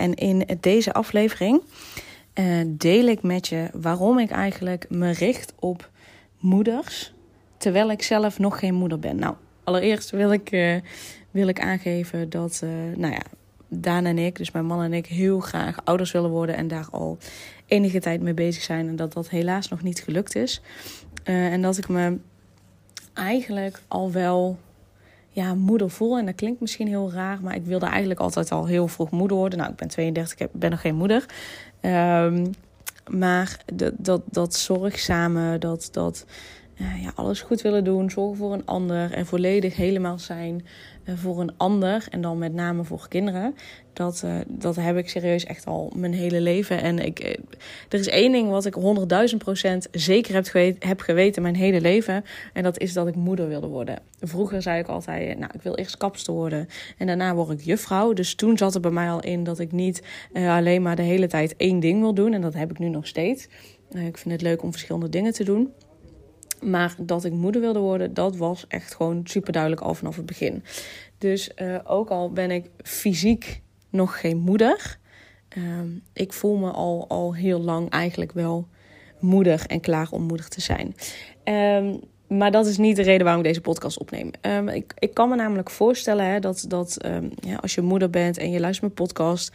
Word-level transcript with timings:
En 0.00 0.14
in 0.14 0.46
deze 0.60 0.92
aflevering 0.92 1.62
uh, 2.34 2.60
deel 2.66 3.06
ik 3.06 3.22
met 3.22 3.48
je 3.48 3.68
waarom 3.72 4.18
ik 4.18 4.30
eigenlijk 4.30 4.86
me 4.88 5.10
richt 5.10 5.52
op 5.58 5.90
moeders, 6.38 7.12
terwijl 7.56 7.90
ik 7.90 8.02
zelf 8.02 8.38
nog 8.38 8.58
geen 8.58 8.74
moeder 8.74 8.98
ben. 8.98 9.16
Nou, 9.16 9.34
allereerst 9.64 10.10
wil 10.10 10.32
ik, 10.32 10.52
uh, 10.52 10.76
wil 11.30 11.48
ik 11.48 11.60
aangeven 11.60 12.30
dat, 12.30 12.60
uh, 12.64 12.70
nou 12.96 13.12
ja, 13.12 13.22
Daan 13.68 14.04
en 14.04 14.18
ik, 14.18 14.36
dus 14.36 14.50
mijn 14.50 14.66
man 14.66 14.82
en 14.82 14.92
ik, 14.92 15.06
heel 15.06 15.40
graag 15.40 15.84
ouders 15.84 16.12
willen 16.12 16.30
worden 16.30 16.56
en 16.56 16.68
daar 16.68 16.88
al 16.90 17.18
enige 17.66 18.00
tijd 18.00 18.20
mee 18.20 18.34
bezig 18.34 18.62
zijn. 18.62 18.88
En 18.88 18.96
dat 18.96 19.12
dat 19.12 19.28
helaas 19.28 19.68
nog 19.68 19.82
niet 19.82 20.02
gelukt 20.02 20.34
is. 20.34 20.60
en 21.24 21.62
dat 21.62 21.78
ik 21.78 21.88
me 21.88 22.18
eigenlijk 23.14 23.80
al 23.88 24.12
wel 24.12 24.58
ja, 25.30 25.54
moeder 25.54 25.90
voel. 25.90 26.18
En 26.18 26.26
dat 26.26 26.34
klinkt 26.34 26.60
misschien 26.60 26.88
heel 26.88 27.12
raar, 27.12 27.38
maar 27.42 27.54
ik 27.54 27.64
wilde 27.64 27.86
eigenlijk 27.86 28.20
altijd 28.20 28.52
al 28.52 28.66
heel 28.66 28.88
vroeg 28.88 29.10
moeder 29.10 29.36
worden. 29.36 29.58
Nou, 29.58 29.70
ik 29.70 29.76
ben 29.76 29.88
32, 29.88 30.38
ik 30.38 30.48
ben 30.52 30.70
nog 30.70 30.80
geen 30.80 30.94
moeder. 30.94 31.26
Um, 31.80 32.50
maar 33.10 33.60
dat, 33.74 33.92
dat, 33.96 34.22
dat 34.24 34.54
zorgzame, 34.54 35.58
dat, 35.58 35.88
dat 35.92 36.26
uh, 36.80 37.02
ja, 37.02 37.12
alles 37.14 37.40
goed 37.40 37.62
willen 37.62 37.84
doen, 37.84 38.10
zorgen 38.10 38.36
voor 38.36 38.52
een 38.52 38.66
ander 38.66 39.12
en 39.12 39.26
volledig 39.26 39.76
helemaal 39.76 40.18
zijn 40.18 40.66
voor 41.06 41.40
een 41.40 41.52
ander. 41.56 42.06
En 42.10 42.20
dan 42.20 42.38
met 42.38 42.54
name 42.54 42.84
voor 42.84 43.06
kinderen. 43.08 43.54
Dat, 43.92 44.22
uh, 44.24 44.34
dat 44.48 44.76
heb 44.76 44.96
ik 44.96 45.08
serieus 45.08 45.44
echt 45.44 45.66
al 45.66 45.92
mijn 45.96 46.12
hele 46.12 46.40
leven. 46.40 46.82
En 46.82 46.98
ik, 46.98 47.18
er 47.88 47.98
is 47.98 48.08
één 48.08 48.32
ding 48.32 48.50
wat 48.50 48.66
ik 48.66 48.74
100.000 49.30 49.36
procent 49.36 49.88
zeker 49.90 50.34
heb 50.34 50.46
geweten, 50.46 50.88
heb 50.88 51.00
geweten 51.00 51.42
mijn 51.42 51.56
hele 51.56 51.80
leven. 51.80 52.24
En 52.52 52.62
dat 52.62 52.78
is 52.78 52.92
dat 52.92 53.06
ik 53.06 53.14
moeder 53.14 53.48
wilde 53.48 53.66
worden. 53.66 53.98
Vroeger 54.20 54.62
zei 54.62 54.80
ik 54.80 54.86
altijd, 54.86 55.38
nou 55.38 55.50
ik 55.54 55.62
wil 55.62 55.74
eerst 55.74 55.96
kapster 55.96 56.34
worden. 56.34 56.68
En 56.98 57.06
daarna 57.06 57.34
word 57.34 57.50
ik 57.50 57.60
juffrouw. 57.60 58.12
Dus 58.12 58.34
toen 58.34 58.58
zat 58.58 58.74
er 58.74 58.80
bij 58.80 58.90
mij 58.90 59.10
al 59.10 59.20
in 59.20 59.44
dat 59.44 59.58
ik 59.58 59.72
niet 59.72 60.02
alleen 60.34 60.82
maar 60.82 60.96
de 60.96 61.02
hele 61.02 61.26
tijd 61.26 61.56
één 61.56 61.80
ding 61.80 62.00
wil 62.00 62.14
doen. 62.14 62.32
En 62.32 62.40
dat 62.40 62.54
heb 62.54 62.70
ik 62.70 62.78
nu 62.78 62.88
nog 62.88 63.06
steeds. 63.06 63.48
ik 63.90 64.18
vind 64.18 64.30
het 64.30 64.42
leuk 64.42 64.62
om 64.62 64.70
verschillende 64.70 65.08
dingen 65.08 65.32
te 65.32 65.44
doen. 65.44 65.72
Maar 66.60 66.94
dat 66.98 67.24
ik 67.24 67.32
moeder 67.32 67.60
wilde 67.60 67.78
worden, 67.78 68.14
dat 68.14 68.36
was 68.36 68.64
echt 68.68 68.94
gewoon 68.94 69.20
super 69.24 69.52
duidelijk 69.52 69.82
al 69.82 69.94
vanaf 69.94 70.16
het 70.16 70.26
begin. 70.26 70.64
Dus 71.18 71.50
uh, 71.56 71.78
ook 71.84 72.10
al 72.10 72.32
ben 72.32 72.50
ik 72.50 72.70
fysiek 72.82 73.60
nog 73.90 74.20
geen 74.20 74.38
moeder, 74.38 74.98
uh, 75.58 75.64
ik 76.12 76.32
voel 76.32 76.56
me 76.56 76.70
al, 76.70 77.04
al 77.08 77.34
heel 77.34 77.60
lang 77.60 77.90
eigenlijk 77.90 78.32
wel 78.32 78.68
moeder 79.18 79.64
en 79.66 79.80
klaar 79.80 80.08
om 80.10 80.22
moeder 80.22 80.48
te 80.48 80.60
zijn. 80.60 80.94
Um, 81.44 82.00
maar 82.38 82.50
dat 82.50 82.66
is 82.66 82.78
niet 82.78 82.96
de 82.96 83.02
reden 83.02 83.24
waarom 83.24 83.42
ik 83.42 83.48
deze 83.48 83.60
podcast 83.60 83.98
opneem. 83.98 84.30
Um, 84.42 84.68
ik, 84.68 84.94
ik 84.98 85.14
kan 85.14 85.28
me 85.28 85.36
namelijk 85.36 85.70
voorstellen 85.70 86.26
hè, 86.26 86.40
dat, 86.40 86.64
dat 86.68 86.96
ja, 87.40 87.56
als 87.56 87.74
je 87.74 87.80
moeder 87.80 88.10
bent 88.10 88.38
en 88.38 88.50
je 88.50 88.60
luistert 88.60 88.94
mijn 88.94 89.08
podcast, 89.08 89.52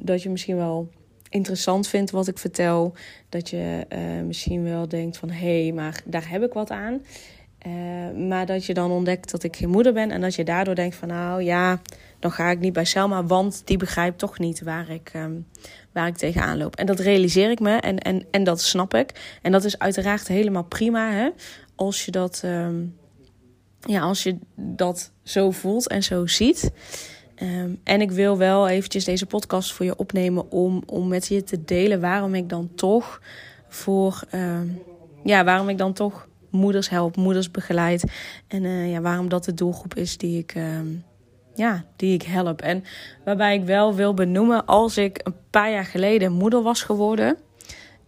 dat 0.00 0.22
je 0.22 0.30
misschien 0.30 0.56
wel 0.56 0.88
interessant 1.30 1.88
vindt 1.88 2.10
wat 2.10 2.28
ik 2.28 2.38
vertel. 2.38 2.94
Dat 3.28 3.50
je 3.50 3.86
uh, 3.92 4.26
misschien 4.26 4.64
wel 4.64 4.88
denkt 4.88 5.16
van 5.16 5.30
hé, 5.30 5.62
hey, 5.62 5.72
maar 5.72 6.00
daar 6.04 6.30
heb 6.30 6.42
ik 6.42 6.52
wat 6.52 6.70
aan. 6.70 7.02
Uh, 7.66 8.28
maar 8.28 8.46
dat 8.46 8.64
je 8.64 8.74
dan 8.74 8.90
ontdekt 8.90 9.30
dat 9.30 9.42
ik 9.42 9.56
geen 9.56 9.68
moeder 9.68 9.92
ben. 9.92 10.10
En 10.10 10.20
dat 10.20 10.34
je 10.34 10.44
daardoor 10.44 10.74
denkt 10.74 10.96
van 10.96 11.08
nou 11.08 11.42
ja, 11.42 11.80
dan 12.18 12.32
ga 12.32 12.50
ik 12.50 12.60
niet 12.60 12.72
bij 12.72 12.84
Selma. 12.84 13.24
Want 13.24 13.62
die 13.64 13.76
begrijpt 13.76 14.18
toch 14.18 14.38
niet 14.38 14.62
waar 14.62 14.90
ik, 14.90 15.12
um, 15.16 15.46
waar 15.92 16.06
ik 16.06 16.16
tegenaan 16.16 16.58
loop. 16.58 16.76
En 16.76 16.86
dat 16.86 16.98
realiseer 16.98 17.50
ik 17.50 17.60
me 17.60 17.76
en, 17.76 17.98
en, 17.98 18.26
en 18.30 18.44
dat 18.44 18.60
snap 18.60 18.94
ik. 18.94 19.38
En 19.42 19.52
dat 19.52 19.64
is 19.64 19.78
uiteraard 19.78 20.28
helemaal 20.28 20.64
prima 20.64 21.10
hè. 21.10 21.28
Als 21.74 22.04
je 22.04 22.10
dat, 22.10 22.42
um, 22.44 22.96
ja, 23.80 24.00
als 24.00 24.22
je 24.22 24.38
dat 24.56 25.12
zo 25.22 25.50
voelt 25.50 25.88
en 25.88 26.02
zo 26.02 26.26
ziet. 26.26 26.70
Um, 27.42 27.80
en 27.84 28.00
ik 28.00 28.10
wil 28.10 28.38
wel 28.38 28.68
eventjes 28.68 29.04
deze 29.04 29.26
podcast 29.26 29.72
voor 29.72 29.86
je 29.86 29.96
opnemen 29.96 30.50
om, 30.50 30.82
om 30.86 31.08
met 31.08 31.26
je 31.26 31.42
te 31.42 31.64
delen 31.64 32.00
waarom 32.00 32.34
ik 32.34 32.48
dan 32.48 32.70
toch 32.74 33.20
voor, 33.68 34.22
um, 34.34 34.82
ja, 35.24 35.44
waarom 35.44 35.68
ik 35.68 35.78
dan 35.78 35.92
toch 35.92 36.28
moeders 36.50 36.88
help, 36.88 37.16
moeders 37.16 37.50
begeleid. 37.50 38.04
En 38.48 38.64
uh, 38.64 38.90
ja, 38.92 39.00
waarom 39.00 39.28
dat 39.28 39.44
de 39.44 39.54
doelgroep 39.54 39.94
is 39.94 40.18
die 40.18 40.38
ik, 40.38 40.54
um, 40.54 41.04
ja, 41.54 41.84
die 41.96 42.14
ik 42.14 42.22
help. 42.22 42.60
En 42.60 42.84
waarbij 43.24 43.54
ik 43.54 43.64
wel 43.64 43.94
wil 43.94 44.14
benoemen, 44.14 44.66
als 44.66 44.96
ik 44.96 45.20
een 45.22 45.36
paar 45.50 45.70
jaar 45.70 45.84
geleden 45.84 46.32
moeder 46.32 46.62
was 46.62 46.82
geworden 46.82 47.36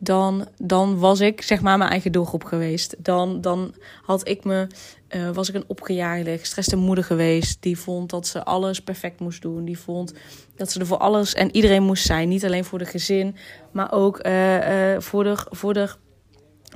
dan, 0.02 0.48
dan 0.58 0.98
was 0.98 1.20
ik 1.20 1.42
zeg 1.42 1.60
maar 1.60 1.78
mijn 1.78 1.90
eigen 1.90 2.12
doelgroep 2.12 2.44
geweest. 2.44 2.94
Dan, 2.98 3.40
dan 3.40 3.74
had 4.02 4.28
ik 4.28 4.44
me, 4.44 4.66
uh, 5.08 5.30
was 5.30 5.48
ik 5.48 5.54
een 5.54 5.64
opgejaagde, 5.66 6.38
gestreste 6.38 6.76
moeder 6.76 7.04
geweest. 7.04 7.62
Die 7.62 7.78
vond 7.78 8.10
dat 8.10 8.26
ze 8.26 8.44
alles 8.44 8.80
perfect 8.80 9.20
moest 9.20 9.42
doen. 9.42 9.64
Die 9.64 9.78
vond 9.78 10.14
dat 10.56 10.72
ze 10.72 10.80
er 10.80 10.86
voor 10.86 10.96
alles 10.96 11.34
en 11.34 11.54
iedereen 11.56 11.82
moest 11.82 12.06
zijn. 12.06 12.28
Niet 12.28 12.44
alleen 12.44 12.64
voor 12.64 12.78
de 12.78 12.84
gezin, 12.84 13.36
maar 13.72 13.92
ook 13.92 14.26
uh, 14.26 14.92
uh, 14.94 15.00
voor, 15.00 15.24
de, 15.24 15.46
voor, 15.50 15.74
de, 15.74 15.88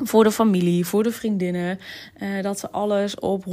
voor 0.02 0.24
de 0.24 0.32
familie, 0.32 0.86
voor 0.86 1.02
de 1.02 1.12
vriendinnen. 1.12 1.78
dat 2.42 2.58
ze 2.58 2.70
alles 2.70 3.14
op 3.14 3.44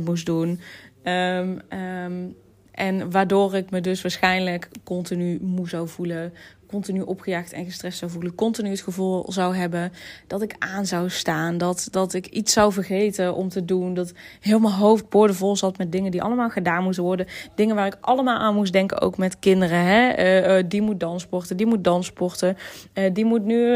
150% 0.00 0.02
moest 0.04 0.26
doen. 0.26 0.60
Um, 1.04 1.60
um, 1.78 2.36
en 2.72 3.10
waardoor 3.10 3.54
ik 3.54 3.70
me 3.70 3.80
dus 3.80 4.02
waarschijnlijk 4.02 4.68
continu 4.84 5.38
moe 5.40 5.68
zou 5.68 5.88
voelen, 5.88 6.32
continu 6.72 7.00
opgejaagd 7.00 7.52
en 7.52 7.64
gestrest 7.64 7.98
zou 7.98 8.10
voelen, 8.10 8.34
continu 8.34 8.70
het 8.70 8.80
gevoel 8.80 9.32
zou 9.32 9.56
hebben 9.56 9.92
dat 10.26 10.42
ik 10.42 10.54
aan 10.58 10.86
zou 10.86 11.10
staan, 11.10 11.58
dat, 11.58 11.88
dat 11.90 12.14
ik 12.14 12.26
iets 12.26 12.52
zou 12.52 12.72
vergeten 12.72 13.34
om 13.34 13.48
te 13.48 13.64
doen, 13.64 13.94
dat 13.94 14.12
heel 14.40 14.58
mijn 14.58 14.74
hoofd 14.74 15.08
boordevol 15.08 15.56
zat 15.56 15.78
met 15.78 15.92
dingen 15.92 16.10
die 16.10 16.22
allemaal 16.22 16.50
gedaan 16.50 16.82
moesten 16.82 17.04
worden, 17.04 17.26
dingen 17.54 17.74
waar 17.74 17.86
ik 17.86 17.96
allemaal 18.00 18.38
aan 18.38 18.54
moest 18.54 18.72
denken, 18.72 19.00
ook 19.00 19.16
met 19.16 19.38
kinderen. 19.38 19.84
Hè? 19.84 20.18
Uh, 20.18 20.56
uh, 20.58 20.64
die 20.68 20.82
moet 20.82 21.00
dansporten, 21.00 21.56
die 21.56 21.66
moet 21.66 21.84
dansporten, 21.84 22.56
uh, 22.94 23.10
die 23.12 23.24
moet 23.24 23.44
nu 23.44 23.74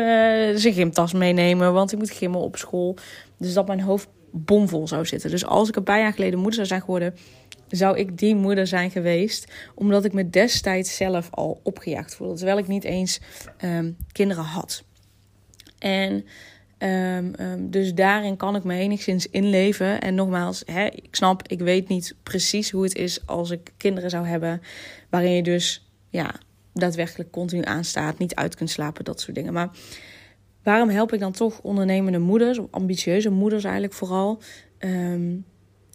zijn 0.59 0.75
gymtas 0.75 1.13
meenemen, 1.13 1.73
want 1.73 1.89
die 1.89 1.99
moet 1.99 2.11
gimmen 2.11 2.41
op 2.41 2.57
school. 2.57 2.97
Dus 3.39 3.55
dat 3.55 3.67
mijn 3.67 3.81
hoofd 3.81 4.09
bomvol 4.31 4.89
zou 4.89 5.07
zitten. 5.07 5.31
Dus 5.31 5.47
als 5.47 5.69
ik 5.69 5.77
een 5.77 5.83
paar 5.83 6.01
jaar 6.01 6.13
geleden 6.13 6.39
moeder 6.39 6.55
zou 6.55 6.67
zijn 6.67 6.81
geworden, 6.81 7.15
zou 7.69 7.99
ik 7.99 8.19
die 8.19 8.34
moeder 8.34 8.66
zijn 8.66 8.91
geweest. 8.91 9.53
Omdat 9.75 10.04
ik 10.04 10.12
me 10.12 10.31
destijds 10.31 10.97
zelf 10.97 11.28
al 11.31 11.60
opgejaagd 11.62 12.15
voelde. 12.15 12.37
Terwijl 12.37 12.59
ik 12.59 12.69
niet 12.69 12.84
eens 12.84 13.21
um, 13.65 13.97
kinderen 14.12 14.44
had. 14.44 14.84
En 15.78 16.25
um, 16.78 17.32
um, 17.41 17.71
dus 17.71 17.94
daarin 17.94 18.37
kan 18.37 18.56
ik 18.56 18.65
me 18.65 18.75
enigszins 18.75 19.27
inleven. 19.31 20.00
En 20.00 20.15
nogmaals, 20.15 20.62
hè, 20.66 20.84
ik 20.87 21.09
snap, 21.10 21.49
ik 21.49 21.60
weet 21.60 21.88
niet 21.88 22.15
precies 22.22 22.71
hoe 22.71 22.82
het 22.82 22.94
is 22.94 23.27
als 23.27 23.50
ik 23.50 23.72
kinderen 23.77 24.10
zou 24.10 24.27
hebben. 24.27 24.62
Waarin 25.10 25.33
je 25.33 25.43
dus 25.43 25.91
ja, 26.09 26.34
daadwerkelijk 26.72 27.31
continu 27.31 27.62
aanstaat, 27.65 28.19
niet 28.19 28.34
uit 28.34 28.54
kunt 28.54 28.71
slapen, 28.71 29.04
dat 29.04 29.21
soort 29.21 29.37
dingen. 29.37 29.53
Maar 29.53 29.71
waarom 30.62 30.88
help 30.88 31.12
ik 31.12 31.21
dan 31.21 31.33
toch 31.33 31.60
ondernemende 31.60 32.19
moeders, 32.19 32.60
ambitieuze 32.71 33.30
moeders 33.30 33.65
eigenlijk 33.65 33.95
vooral? 33.95 34.42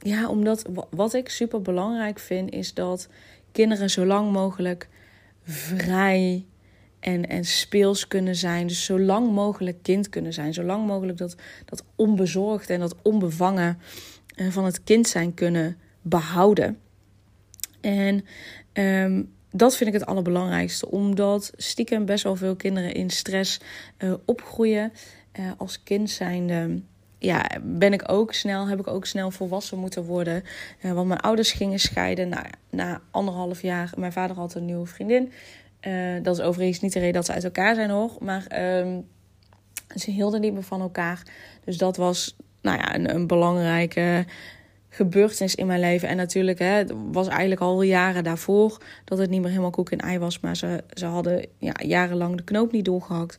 Ja, 0.02 0.30
omdat 0.30 0.66
wat 0.90 1.14
ik 1.14 1.30
super 1.30 1.62
belangrijk 1.62 2.20
vind, 2.20 2.52
is 2.52 2.74
dat 2.74 3.08
kinderen 3.52 3.90
zo 3.90 4.06
lang 4.06 4.32
mogelijk 4.32 4.90
vrij 5.44 6.46
en, 7.00 7.30
en 7.30 7.46
speels 7.46 8.08
kunnen 8.08 8.36
zijn. 8.36 8.68
Dus 8.68 8.86
zo 8.86 9.00
lang 9.00 9.32
mogelijk 9.32 9.84
kind 9.84 10.10
kunnen 10.10 10.34
zijn. 10.34 10.54
Zo 10.54 10.64
lang 10.64 10.88
mogelijk 10.88 11.18
dat, 11.18 11.36
dat 11.66 11.84
onbezorgd 11.96 12.70
en 12.70 12.80
dat 12.80 12.96
onbevangen 13.02 13.80
eh, 14.36 14.48
van 14.48 14.66
het 14.66 14.84
kind 14.84 15.08
zijn 15.08 15.34
kunnen 15.34 15.78
behouden. 16.02 16.78
En 17.82 18.26
um, 18.74 19.34
dat 19.52 19.76
vind 19.76 19.94
ik 19.94 20.00
het 20.00 20.10
allerbelangrijkste, 20.10 20.92
omdat 20.92 21.52
stiekem 21.56 22.06
best 22.06 22.24
wel 22.24 22.36
veel 22.36 22.56
kinderen 22.56 22.94
in 22.94 23.10
stress 23.10 23.60
uh, 23.98 24.14
opgroeien. 24.26 24.92
Uh, 25.40 25.52
als 25.58 25.84
kind 25.84 26.10
zijnde 26.10 26.82
ja, 27.22 27.46
ben 27.64 27.94
ik 27.94 28.12
ook 28.12 28.34
snel, 28.34 28.68
heb 28.68 28.80
ik 28.80 28.88
ook 28.88 29.06
snel 29.06 29.32
volwassen 29.32 29.78
moeten 29.78 30.04
worden. 30.04 30.44
Want 30.82 31.08
mijn 31.08 31.20
ouders 31.20 31.52
gingen 31.52 31.80
scheiden 31.80 32.30
nou, 32.30 32.46
na 32.70 33.02
anderhalf 33.12 33.62
jaar. 33.62 33.92
Mijn 33.98 34.12
vader 34.12 34.36
had 34.36 34.56
een 34.56 34.66
nieuwe 34.66 34.86
vriendin. 34.86 35.32
Uh, 35.88 36.24
dat 36.24 36.38
is 36.38 36.44
overigens 36.44 36.80
niet 36.80 36.94
de 36.94 37.00
reden 37.00 37.14
dat 37.14 37.26
ze 37.26 37.34
uit 37.34 37.44
elkaar 37.44 37.76
zijn 37.76 37.90
nog. 37.90 38.20
Maar 38.20 38.46
um, 38.80 39.08
ze 39.96 40.12
hielden 40.12 40.42
niet 40.42 40.54
meer 40.54 40.64
van 40.64 40.82
elkaar. 40.82 41.24
Dus 41.64 41.78
dat 41.78 41.98
was 41.98 42.36
nou 42.62 42.78
ja, 42.78 42.96
een, 42.96 43.16
een 43.16 43.28
belangrijke 43.28 44.26
gebeurtenis 44.90 45.56
in 45.56 45.68
mijn 45.68 45.80
leven. 45.80 46.08
En 46.08 46.18
natuurlijk, 46.18 46.60
hè, 46.60 46.66
het 46.66 46.94
was 47.12 47.28
eigenlijk 47.28 47.62
al 47.62 47.82
jaren 47.82 48.24
daarvoor 48.24 48.78
dat 49.06 49.18
het 49.18 49.30
niet 49.30 49.42
meer 49.42 49.50
helemaal 49.50 49.70
koek 49.70 49.92
en 49.92 50.00
ei 50.00 50.20
was. 50.20 50.40
Maar 50.40 50.56
ze, 50.56 50.84
ze 50.94 51.06
hadden 51.06 51.46
ja, 51.58 51.74
jarenlang 51.84 52.38
de 52.38 52.44
knoop 52.44 52.72
niet 52.72 52.86
doorgehakt. 52.86 53.38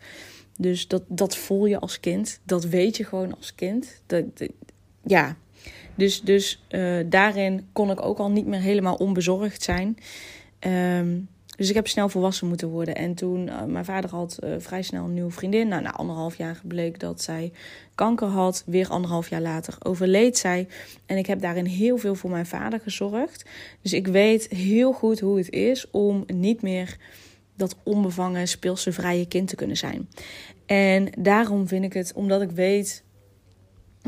Dus 0.62 0.88
dat, 0.88 1.02
dat 1.08 1.36
voel 1.36 1.66
je 1.66 1.78
als 1.78 2.00
kind. 2.00 2.40
Dat 2.44 2.64
weet 2.64 2.96
je 2.96 3.04
gewoon 3.04 3.36
als 3.36 3.54
kind. 3.54 4.02
Dat, 4.06 4.24
ja. 5.04 5.36
Dus, 5.94 6.20
dus 6.20 6.64
uh, 6.70 7.00
daarin 7.06 7.66
kon 7.72 7.90
ik 7.90 8.02
ook 8.02 8.18
al 8.18 8.30
niet 8.30 8.46
meer 8.46 8.60
helemaal 8.60 8.94
onbezorgd 8.94 9.62
zijn. 9.62 9.96
Um, 10.98 11.28
dus 11.56 11.68
ik 11.68 11.74
heb 11.74 11.88
snel 11.88 12.08
volwassen 12.08 12.48
moeten 12.48 12.68
worden. 12.68 12.94
En 12.94 13.14
toen, 13.14 13.46
uh, 13.46 13.64
mijn 13.64 13.84
vader 13.84 14.10
had 14.10 14.38
uh, 14.44 14.54
vrij 14.58 14.82
snel 14.82 15.04
een 15.04 15.14
nieuwe 15.14 15.30
vriendin. 15.30 15.68
Nou, 15.68 15.82
na 15.82 15.92
anderhalf 15.92 16.36
jaar 16.36 16.60
bleek 16.64 17.00
dat 17.00 17.22
zij 17.22 17.52
kanker 17.94 18.28
had. 18.28 18.62
Weer 18.66 18.88
anderhalf 18.88 19.28
jaar 19.28 19.40
later 19.40 19.76
overleed 19.82 20.38
zij. 20.38 20.68
En 21.06 21.16
ik 21.16 21.26
heb 21.26 21.40
daarin 21.40 21.64
heel 21.64 21.96
veel 21.96 22.14
voor 22.14 22.30
mijn 22.30 22.46
vader 22.46 22.80
gezorgd. 22.80 23.44
Dus 23.82 23.92
ik 23.92 24.06
weet 24.06 24.48
heel 24.48 24.92
goed 24.92 25.20
hoe 25.20 25.38
het 25.38 25.50
is 25.50 25.90
om 25.90 26.24
niet 26.26 26.62
meer 26.62 26.96
dat 27.56 27.76
onbevangen, 27.82 28.48
speelse, 28.48 28.92
vrije 28.92 29.26
kind 29.26 29.48
te 29.48 29.56
kunnen 29.56 29.76
zijn. 29.76 30.08
En 30.66 31.12
daarom 31.18 31.68
vind 31.68 31.84
ik 31.84 31.92
het, 31.92 32.12
omdat 32.14 32.42
ik 32.42 32.50
weet 32.50 33.04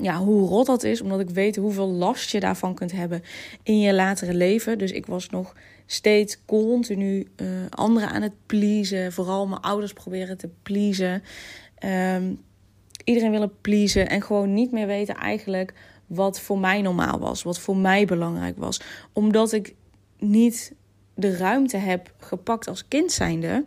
ja, 0.03 0.19
hoe 0.19 0.49
rot 0.49 0.67
dat 0.67 0.83
is, 0.83 1.01
omdat 1.01 1.21
ik 1.21 1.31
weet 1.31 1.57
hoeveel 1.57 1.89
last 1.89 2.31
je 2.31 2.41
daarvan 2.41 2.75
kunt 2.75 2.93
hebben 2.93 3.23
in 3.63 3.81
je 3.81 3.95
latere 3.95 4.35
leven. 4.35 4.79
Dus 4.79 4.91
ik 4.91 5.07
was 5.07 5.31
nog 5.31 5.55
steeds 5.87 6.45
continu 6.45 7.29
uh, 7.37 7.49
anderen 7.71 8.09
aan 8.09 8.23
het 8.23 8.47
pleasen, 8.47 9.13
vooral 9.13 9.47
mijn 9.47 9.61
ouders 9.61 9.93
proberen 9.93 10.39
te 10.39 10.49
pleasen. 10.63 11.23
Um, 11.85 12.41
iedereen 13.05 13.31
willen 13.31 13.61
pleasen 13.61 14.09
en 14.09 14.23
gewoon 14.23 14.55
niet 14.55 14.73
meer 14.73 14.87
weten 14.87 15.15
eigenlijk 15.15 15.75
wat 16.07 16.41
voor 16.41 16.59
mij 16.59 16.83
normaal 16.83 17.19
was, 17.19 17.43
wat 17.43 17.59
voor 17.59 17.77
mij 17.77 18.05
belangrijk 18.05 18.59
was, 18.59 18.81
omdat 19.13 19.53
ik 19.53 19.75
niet 20.19 20.73
de 21.15 21.37
ruimte 21.37 21.77
heb 21.77 22.13
gepakt 22.19 22.69
als 22.69 22.89
kind 22.89 23.13
zijnde 23.13 23.65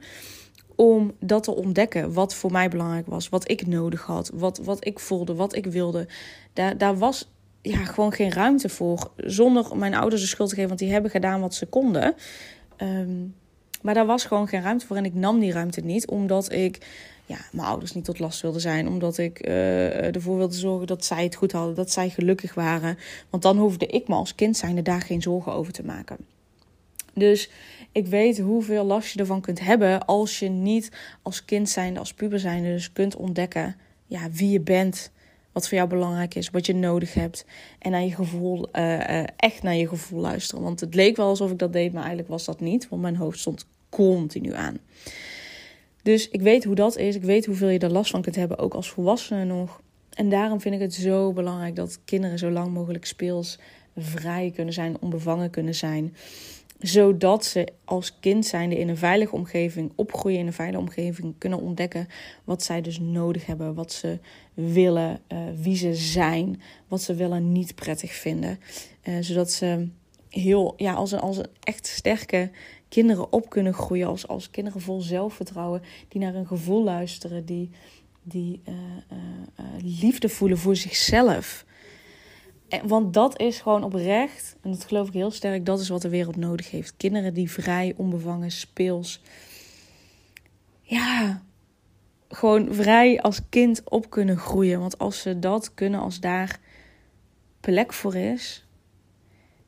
om 0.78 1.14
dat 1.20 1.44
te 1.44 1.56
ontdekken. 1.56 2.14
Wat 2.14 2.34
voor 2.34 2.52
mij 2.52 2.70
belangrijk 2.70 3.08
was, 3.08 3.30
wat 3.30 3.50
ik 3.50 3.68
nodig 3.68 4.02
had, 4.02 4.32
wat, 4.34 4.58
wat 4.58 4.86
ik 4.86 5.00
voelde, 5.00 5.36
wat 5.36 5.56
ik 5.56 5.66
wilde. 5.66 6.08
Daar, 6.54 6.78
daar 6.78 6.98
was 6.98 7.30
ja, 7.62 7.86
gewoon 7.86 8.14
geen 8.14 8.32
ruimte 8.32 8.70
voor. 8.70 9.12
Zonder 9.16 9.78
mijn 9.78 9.96
ouders 9.96 10.22
de 10.22 10.28
schuld 10.28 10.50
te 10.50 10.56
geven, 10.56 10.70
want 10.70 10.82
die 10.82 10.92
hebben 10.92 11.12
gedaan 11.12 11.42
wat 11.42 11.54
ze 11.54 11.66
konden. 11.66 12.16
Ehm, 12.76 13.26
maar 13.82 13.94
daar 13.94 14.06
was 14.06 14.26
gewoon 14.26 14.48
geen 14.48 14.62
ruimte 14.62 14.86
voor. 14.86 14.96
En 14.96 15.06
ik 15.06 15.14
nam 15.14 15.40
die 15.40 15.52
ruimte 15.52 15.82
niet, 15.82 16.08
omdat 16.08 16.52
ik 16.52 16.86
ja, 17.26 17.38
mijn 17.52 17.68
ouders 17.68 17.94
niet 17.94 18.06
tot 18.06 18.20
last 18.20 18.42
wilde 18.42 18.60
zijn. 18.60 18.88
Omdat 18.88 19.18
ik 19.18 19.48
uh, 19.48 20.16
ervoor 20.16 20.38
wilde 20.38 20.56
zorgen 20.56 20.88
dat 20.88 21.06
zij 21.06 21.24
het 21.24 21.36
goed 21.36 21.52
hadden, 21.52 21.76
dat 21.76 21.92
zij 21.92 22.10
gelukkig 22.10 22.54
waren. 22.54 22.98
Want 23.30 23.44
dan 23.44 23.58
hoefde 23.58 23.86
ik 23.86 24.08
me 24.08 24.16
als 24.16 24.36
kind 24.36 24.58
zijnde 24.58 24.82
daar 24.82 25.02
geen 25.02 25.22
zorgen 25.22 25.54
over 25.54 25.74
te 25.74 25.84
maken. 25.84 26.18
Dus 27.18 27.50
ik 27.92 28.08
weet 28.08 28.40
hoeveel 28.40 28.84
last 28.84 29.14
je 29.14 29.20
ervan 29.20 29.42
kunt 29.42 29.60
hebben 29.60 30.06
als 30.06 30.40
je 30.40 30.50
niet 30.50 30.92
als 31.22 31.46
kind 31.46 31.70
zijnde, 31.70 32.00
als 32.00 32.14
puber 32.14 32.40
zijnde, 32.40 32.68
dus 32.70 32.94
kunt 32.94 33.16
ontdekken 33.16 33.76
ja, 34.06 34.32
wie 34.32 34.50
je 34.50 34.60
bent, 34.60 35.12
wat 35.52 35.68
voor 35.68 35.78
jou 35.78 35.90
belangrijk 35.90 36.36
is, 36.36 36.50
wat 36.50 36.66
je 36.66 36.76
nodig 36.76 37.14
hebt. 37.14 37.46
En 37.80 37.92
naar 37.92 38.04
je 38.04 38.16
gevoel, 38.16 38.70
uh, 38.74 38.84
uh, 38.84 39.24
echt 39.36 39.64
naar 39.64 39.76
je 39.76 39.88
gevoel 39.88 40.22
luisteren. 40.22 40.64
Want 40.64 40.80
het 40.80 40.96
leek 40.96 41.16
wel 41.16 41.28
alsof 41.28 41.52
ik 41.52 41.60
dat 41.60 41.74
deed, 41.74 41.92
maar 41.92 42.02
eigenlijk 42.02 42.30
was 42.30 42.46
dat 42.46 42.60
niet, 42.60 42.90
want 42.90 43.02
mijn 43.02 43.16
hoofd 43.16 43.40
stond 43.40 43.66
continu 43.90 44.54
aan. 44.54 44.78
Dus 46.04 46.30
ik 46.30 46.42
weet 46.42 46.64
hoe 46.64 46.76
dat 46.76 46.98
is. 46.98 47.16
Ik 47.16 47.24
weet 47.24 47.46
hoeveel 47.46 47.70
je 47.70 47.80
er 47.80 47.92
last 47.92 48.12
van 48.12 48.22
kunt 48.22 48.36
hebben, 48.36 48.58
ook 48.58 48.74
als 48.74 48.90
volwassene 48.90 49.46
nog. 49.46 49.82
En 50.14 50.30
daarom 50.30 50.62
vind 50.62 50.76
ik 50.76 50.82
het 50.82 50.94
zo 50.94 51.34
belangrijk 51.34 51.76
dat 51.76 52.00
kinderen 52.06 52.40
zo 52.40 52.50
lang 52.50 52.74
mogelijk 52.74 53.06
speels 53.06 53.60
vrij 53.98 54.52
kunnen 54.56 54.74
zijn, 54.74 54.98
onbevangen 55.00 55.50
kunnen 55.50 55.76
zijn 55.76 56.16
zodat 56.80 57.46
ze 57.46 57.68
als 57.86 58.20
kind 58.20 58.46
zijnde 58.46 58.80
in 58.80 58.90
een 58.90 58.98
veilige 58.98 59.36
omgeving 59.36 59.92
opgroeien, 59.96 60.40
in 60.40 60.48
een 60.48 60.54
veilige 60.54 60.82
omgeving 60.82 61.36
kunnen 61.38 61.60
ontdekken 61.60 62.08
wat 62.44 62.64
zij 62.64 62.82
dus 62.82 63.00
nodig 63.00 63.46
hebben, 63.46 63.74
wat 63.74 63.92
ze 63.92 64.20
willen, 64.54 65.20
uh, 65.28 65.40
wie 65.62 65.76
ze 65.76 65.96
zijn, 65.96 66.62
wat 66.88 67.02
ze 67.02 67.16
wel 67.16 67.34
en 67.34 67.52
niet 67.52 67.76
prettig 67.76 68.14
vinden. 68.14 68.60
Uh, 69.04 69.18
zodat 69.20 69.52
ze 69.52 69.88
heel, 70.30 70.74
ja, 70.78 70.94
als 70.94 71.12
een, 71.12 71.20
als 71.20 71.38
een 71.38 71.50
echt 71.64 71.88
sterke 71.88 72.52
kinderen 72.90 73.32
op 73.32 73.50
kunnen 73.50 73.74
groeien, 73.74 74.08
als, 74.08 74.28
als 74.28 74.52
kinderen 74.52 74.82
vol 74.82 75.02
zelfvertrouwen, 75.02 75.82
die 76.08 76.22
naar 76.22 76.34
hun 76.34 76.48
gevoel 76.48 76.84
luisteren, 76.84 77.46
die, 77.46 77.70
die 78.24 78.62
uh, 78.70 78.76
liefde 79.84 80.30
voelen 80.30 80.58
voor 80.58 80.76
zichzelf. 80.76 81.66
Want 82.86 83.14
dat 83.14 83.40
is 83.40 83.60
gewoon 83.60 83.84
oprecht, 83.84 84.56
en 84.62 84.72
dat 84.72 84.86
geloof 84.86 85.08
ik 85.08 85.14
heel 85.14 85.32
sterk, 85.32 85.66
dat 85.66 85.80
is 85.80 85.90
wat 85.90 86.02
de 86.02 86.10
wereld 86.10 86.36
nodig 86.36 86.72
heeft. 86.72 86.94
Kinderen 86.98 87.34
die 87.34 87.52
vrij, 87.52 87.94
onbevangen, 87.98 88.52
speels. 88.52 89.22
Ja, 90.82 91.42
gewoon 92.30 92.74
vrij 92.74 93.22
als 93.22 93.42
kind 93.50 93.82
op 93.90 94.10
kunnen 94.10 94.38
groeien. 94.38 94.80
Want 94.80 94.98
als 94.98 95.22
ze 95.22 95.40
dat 95.40 95.74
kunnen, 95.74 96.00
als 96.00 96.20
daar 96.20 96.60
plek 97.60 97.94
voor 97.94 98.16
is, 98.16 98.66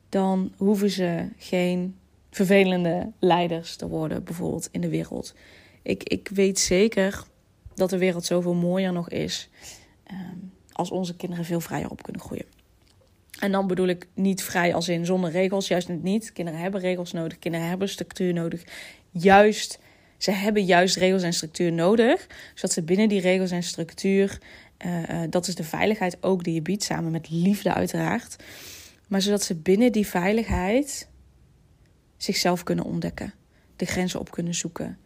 dan 0.08 0.52
hoeven 0.56 0.90
ze 0.90 1.28
geen 1.36 1.96
vervelende 2.30 3.12
leiders 3.18 3.76
te 3.76 3.88
worden, 3.88 4.24
bijvoorbeeld 4.24 4.68
in 4.70 4.80
de 4.80 4.88
wereld. 4.88 5.34
Ik, 5.82 6.02
ik 6.02 6.28
weet 6.28 6.58
zeker 6.58 7.24
dat 7.74 7.90
de 7.90 7.98
wereld 7.98 8.24
zoveel 8.24 8.54
mooier 8.54 8.92
nog 8.92 9.08
is 9.08 9.48
um, 10.10 10.52
als 10.72 10.90
onze 10.90 11.16
kinderen 11.16 11.44
veel 11.44 11.60
vrijer 11.60 11.90
op 11.90 12.02
kunnen 12.02 12.22
groeien. 12.22 12.59
En 13.40 13.52
dan 13.52 13.66
bedoel 13.66 13.86
ik 13.86 14.06
niet 14.14 14.42
vrij 14.42 14.74
als 14.74 14.88
in 14.88 15.06
zonder 15.06 15.30
regels, 15.30 15.68
juist 15.68 15.88
niet. 15.88 16.32
Kinderen 16.32 16.60
hebben 16.60 16.80
regels 16.80 17.12
nodig, 17.12 17.38
kinderen 17.38 17.68
hebben 17.68 17.88
structuur 17.88 18.32
nodig. 18.32 18.62
Juist, 19.10 19.78
ze 20.16 20.30
hebben 20.30 20.64
juist 20.64 20.96
regels 20.96 21.22
en 21.22 21.32
structuur 21.32 21.72
nodig, 21.72 22.26
zodat 22.54 22.72
ze 22.72 22.82
binnen 22.82 23.08
die 23.08 23.20
regels 23.20 23.50
en 23.50 23.62
structuur, 23.62 24.38
uh, 24.86 25.22
dat 25.30 25.46
is 25.46 25.54
de 25.54 25.64
veiligheid 25.64 26.22
ook 26.22 26.44
die 26.44 26.54
je 26.54 26.62
biedt, 26.62 26.82
samen 26.82 27.10
met 27.10 27.30
liefde 27.30 27.74
uiteraard. 27.74 28.36
Maar 29.08 29.22
zodat 29.22 29.42
ze 29.42 29.54
binnen 29.54 29.92
die 29.92 30.06
veiligheid 30.06 31.08
zichzelf 32.16 32.62
kunnen 32.62 32.84
ontdekken, 32.84 33.34
de 33.76 33.84
grenzen 33.84 34.20
op 34.20 34.30
kunnen 34.30 34.54
zoeken, 34.54 34.98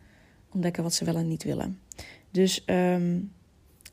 ontdekken 0.52 0.82
wat 0.82 0.94
ze 0.94 1.04
wel 1.04 1.16
en 1.16 1.28
niet 1.28 1.42
willen. 1.42 1.80
Dus 2.30 2.62
um, 2.66 3.32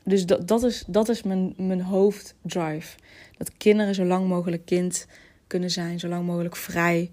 dus 0.04 0.26
dat, 0.26 0.48
dat 0.48 0.62
is, 0.62 0.84
dat 0.86 1.08
is 1.08 1.22
mijn, 1.22 1.54
mijn 1.56 1.80
hoofddrive. 1.80 2.96
Dat 3.36 3.56
kinderen 3.56 3.94
zo 3.94 4.04
lang 4.04 4.28
mogelijk 4.28 4.64
kind 4.64 5.06
kunnen 5.46 5.70
zijn, 5.70 5.98
zo 6.00 6.08
lang 6.08 6.26
mogelijk 6.26 6.56
vrij 6.56 7.10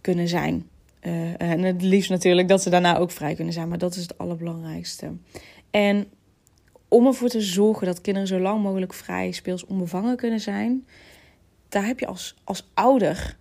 kunnen 0.00 0.28
zijn. 0.28 0.68
Uh, 1.02 1.40
en 1.40 1.62
het 1.62 1.82
liefst 1.82 2.10
natuurlijk 2.10 2.48
dat 2.48 2.62
ze 2.62 2.70
daarna 2.70 2.98
ook 2.98 3.10
vrij 3.10 3.34
kunnen 3.34 3.52
zijn, 3.52 3.68
maar 3.68 3.78
dat 3.78 3.94
is 3.94 4.02
het 4.02 4.18
allerbelangrijkste. 4.18 5.12
En 5.70 6.06
om 6.88 7.06
ervoor 7.06 7.28
te 7.28 7.40
zorgen 7.40 7.86
dat 7.86 8.00
kinderen 8.00 8.28
zo 8.28 8.38
lang 8.38 8.62
mogelijk 8.62 8.94
vrij, 8.94 9.32
speels, 9.32 9.66
onbevangen 9.66 10.16
kunnen 10.16 10.40
zijn, 10.40 10.86
daar 11.68 11.86
heb 11.86 12.00
je 12.00 12.06
als, 12.06 12.34
als 12.44 12.68
ouder 12.74 13.36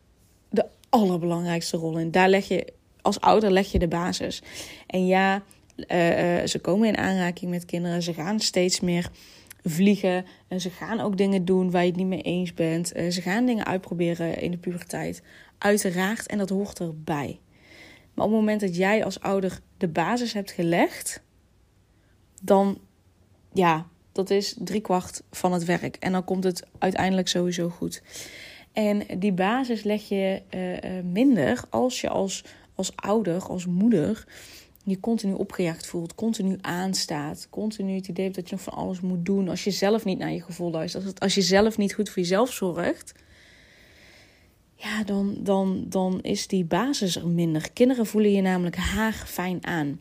de 0.50 0.66
allerbelangrijkste 0.90 1.78
rol 1.78 1.98
in. 1.98 2.12
Daar 2.12 2.30
leg 2.30 2.48
je, 2.48 2.74
als 3.02 3.20
ouder 3.20 3.52
leg 3.52 3.72
je 3.72 3.80
de 3.80 3.88
basis. 3.88 4.42
En 4.88 5.06
ja, 5.06 5.44
uh, 5.78 5.86
ze 6.46 6.60
komen 6.62 6.88
in 6.88 6.98
aanraking 6.98 7.52
met 7.52 7.66
kinderen. 7.66 8.02
Ze 8.02 8.14
gaan 8.14 8.40
steeds 8.40 8.80
meer 8.80 9.10
vliegen. 9.64 10.26
En 10.48 10.62
ze 10.62 10.70
gaan 10.70 11.00
ook 11.00 11.18
dingen 11.18 11.46
doen 11.46 11.72
waar 11.72 11.82
je 11.82 11.88
het 11.88 11.98
niet 11.98 12.08
mee 12.08 12.22
eens 12.22 12.54
bent. 12.54 12.96
Uh, 12.96 13.12
ze 13.12 13.22
gaan 13.22 13.46
dingen 13.46 13.66
uitproberen 13.66 14.42
in 14.42 14.52
de 14.52 14.58
puberteit. 14.58 15.22
Uiteraard, 15.58 16.28
en 16.28 16.38
dat 16.38 16.50
hoort 16.50 16.80
erbij. 16.80 17.40
Maar 18.14 18.26
op 18.26 18.32
het 18.32 18.40
moment 18.40 18.62
dat 18.62 18.76
jij 18.76 19.06
als 19.06 19.20
ouder 19.20 19.60
de 19.78 19.88
basis 19.88 20.34
hebt 20.34 20.52
gelegd, 20.52 21.22
dan 22.42 22.80
ja, 23.54 23.88
dat 24.12 24.30
is 24.30 24.56
driekwart 24.60 25.24
van 25.32 25.54
het 25.54 25.66
werk. 25.66 25.96
En 25.96 26.12
dan 26.12 26.24
komt 26.24 26.44
het 26.44 26.64
uiteindelijk 26.80 27.28
sowieso 27.28 27.70
goed. 27.70 28.02
En 28.74 29.20
die 29.20 29.34
basis 29.34 29.84
leg 29.84 30.10
je 30.10 30.42
minder 31.04 31.64
als 31.70 32.02
je 32.02 32.10
als, 32.10 32.44
als 32.76 32.96
ouder, 32.96 33.48
als 33.48 33.66
moeder 33.66 34.26
je 34.86 35.00
continu 35.00 35.34
opgejaagd 35.34 35.86
voelt, 35.86 36.16
continu 36.16 36.58
aanstaat, 36.62 37.48
continu 37.50 37.96
het 37.96 38.08
idee 38.08 38.24
hebt 38.24 38.36
dat 38.36 38.50
je 38.50 38.56
nog 38.56 38.64
van 38.64 38.74
alles 38.74 39.02
moet 39.02 39.26
doen, 39.26 39.50
als 39.50 39.64
je 39.64 39.72
zelf 39.72 40.06
niet 40.06 40.18
naar 40.18 40.32
je 40.32 40.42
gevoel 40.42 40.72
luistert, 40.72 41.20
als 41.20 41.36
je 41.36 41.42
zelf 41.42 41.78
niet 41.78 41.94
goed 41.94 42.10
voor 42.10 42.22
jezelf 42.22 42.52
zorgt, 42.52 43.14
ja, 44.76 45.04
dan, 45.04 45.38
dan, 45.40 45.86
dan 45.88 46.22
is 46.22 46.48
die 46.48 46.66
basis 46.66 47.16
er 47.16 47.28
minder. 47.28 47.72
Kinderen 47.72 48.06
voelen 48.06 48.32
je 48.32 48.42
namelijk 48.42 48.78
fijn 49.26 49.66
aan. 49.66 50.00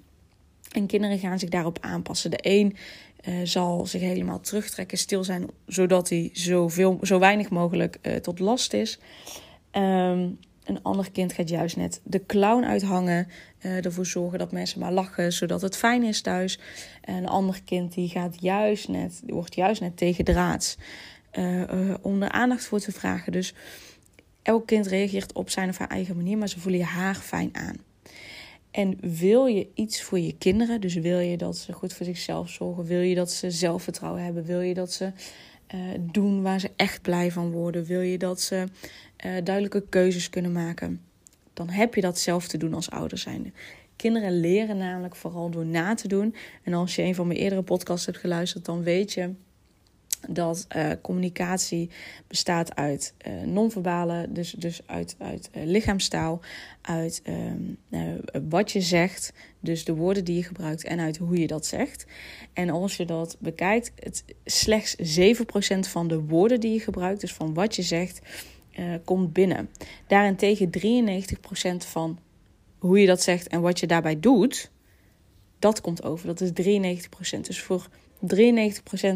En 0.73 0.87
kinderen 0.87 1.19
gaan 1.19 1.39
zich 1.39 1.49
daarop 1.49 1.79
aanpassen. 1.81 2.31
De 2.31 2.39
een 2.41 2.77
uh, 3.29 3.35
zal 3.45 3.87
zich 3.87 4.01
helemaal 4.01 4.41
terugtrekken, 4.41 4.99
stil 4.99 5.25
zijn, 5.25 5.47
zodat 5.67 6.09
hij 6.09 6.31
zoveel, 6.33 6.99
zo 7.03 7.19
weinig 7.19 7.51
mogelijk 7.51 7.99
uh, 8.03 8.17
tot 8.17 8.39
last 8.39 8.73
is. 8.73 8.99
Um, 9.73 10.39
een 10.65 10.83
ander 10.83 11.11
kind 11.11 11.33
gaat 11.33 11.49
juist 11.49 11.77
net 11.77 12.01
de 12.05 12.27
clown 12.27 12.65
uithangen. 12.65 13.29
Uh, 13.61 13.85
ervoor 13.85 14.07
zorgen 14.07 14.39
dat 14.39 14.53
mensen 14.53 14.81
maar 14.81 14.93
lachen, 14.93 15.33
zodat 15.33 15.63
het 15.63 15.77
fijn 15.77 16.03
is 16.03 16.21
thuis. 16.21 16.59
En 17.01 17.15
een 17.15 17.29
ander 17.29 17.63
kind 17.65 17.95
die 17.95 18.09
gaat 18.09 18.37
juist 18.41 18.89
net, 18.89 19.21
die 19.25 19.35
wordt 19.35 19.55
juist 19.55 19.81
net 19.81 19.97
tegen 19.97 20.25
draads. 20.25 20.77
om 22.03 22.23
er 22.23 22.31
aandacht 22.31 22.65
voor 22.65 22.81
te 22.81 22.93
vragen. 22.93 23.33
Dus 23.33 23.55
elk 24.43 24.67
kind 24.67 24.87
reageert 24.87 25.33
op 25.33 25.51
zijn 25.51 25.69
of 25.69 25.79
haar 25.79 25.89
eigen 25.89 26.17
manier, 26.17 26.39
maar 26.39 26.49
ze 26.49 26.61
voelen 26.61 26.81
je 26.81 26.87
haar 26.87 27.15
fijn 27.15 27.51
aan. 27.53 27.77
En 28.75 28.99
wil 29.01 29.47
je 29.47 29.69
iets 29.75 30.03
voor 30.03 30.19
je 30.19 30.35
kinderen, 30.39 30.81
dus 30.81 30.95
wil 30.95 31.19
je 31.19 31.37
dat 31.37 31.57
ze 31.57 31.73
goed 31.73 31.93
voor 31.93 32.07
zichzelf 32.07 32.49
zorgen, 32.49 32.85
wil 32.85 33.01
je 33.01 33.15
dat 33.15 33.31
ze 33.31 33.51
zelfvertrouwen 33.51 34.25
hebben, 34.25 34.45
wil 34.45 34.61
je 34.61 34.75
dat 34.75 34.93
ze 34.93 35.13
uh, 35.75 35.81
doen 36.01 36.43
waar 36.43 36.61
ze 36.61 36.71
echt 36.77 37.03
blij 37.03 37.33
van 37.33 37.51
worden, 37.51 37.85
wil 37.85 38.01
je 38.01 38.19
dat 38.19 38.41
ze 38.41 38.57
uh, 38.57 38.65
duidelijke 39.45 39.85
keuzes 39.89 40.31
kunnen 40.31 40.53
maken, 40.53 41.01
dan 41.53 41.69
heb 41.69 41.95
je 41.95 42.01
dat 42.01 42.19
zelf 42.19 42.49
te 42.49 42.59
doen 42.59 42.75
als 42.75 42.91
ouder 42.91 43.19
zijnde. 43.19 43.53
Kinderen 43.97 44.41
leren 44.41 44.77
namelijk 44.77 45.17
vooral 45.17 45.51
door 45.51 45.67
na 45.67 45.95
te 45.95 46.09
doen. 46.09 46.35
En 46.63 46.75
als 46.75 46.97
je 46.97 47.03
een 47.03 47.15
van 47.15 47.27
mijn 47.27 47.39
eerdere 47.39 47.63
podcasts 47.63 48.07
hebt 48.07 48.19
geluisterd, 48.19 48.65
dan 48.65 48.83
weet 48.83 49.13
je 49.13 49.31
dat 50.29 50.67
uh, 50.77 50.91
communicatie 51.03 51.91
bestaat 52.27 52.75
uit 52.75 53.15
uh, 53.87 54.23
dus, 54.29 54.51
dus 54.51 54.81
uit, 54.87 55.17
uit 55.19 55.51
lichaamstaal, 55.53 56.41
uit 56.81 57.23
ehm, 57.25 58.11
wat 58.49 58.73
je 58.73 58.81
zegt, 58.81 59.33
dus 59.61 59.85
de 59.85 59.95
woorden 59.95 60.25
die 60.25 60.37
je 60.37 60.43
gebruikt 60.43 60.85
en 60.85 61.01
uit 61.01 61.17
hoe 61.17 61.39
je 61.39 61.47
dat 61.47 61.67
zegt. 61.67 62.07
En 62.53 62.71
als 62.71 62.97
je 62.97 63.05
dat 63.05 63.37
bekijkt, 63.39 63.93
het, 63.99 64.25
slechts 64.45 64.97
7% 64.97 65.79
van 65.81 66.09
de 66.09 66.21
woorden 66.21 66.61
die 66.61 66.73
je 66.73 66.81
gebruikt, 66.81 67.21
dus 67.21 67.35
van 67.35 67.55
wat 67.55 67.77
je 67.77 67.83
zegt, 67.83 68.21
komt 69.05 69.33
binnen. 69.33 69.71
Daarentegen 70.07 70.71
93% 70.71 71.77
van 71.77 72.19
hoe 72.79 73.01
je 73.01 73.07
dat 73.07 73.23
zegt 73.23 73.49
en 73.49 73.61
wat 73.61 73.81
je 73.81 73.87
daarbij 73.87 74.21
doet, 74.21 74.71
dat 75.59 75.81
komt 75.81 76.03
over. 76.03 76.27
Dat 76.27 76.41
is 76.41 76.51
93%. 77.37 77.41
Dus 77.41 77.61
voor 77.61 77.89
93% 78.35 78.35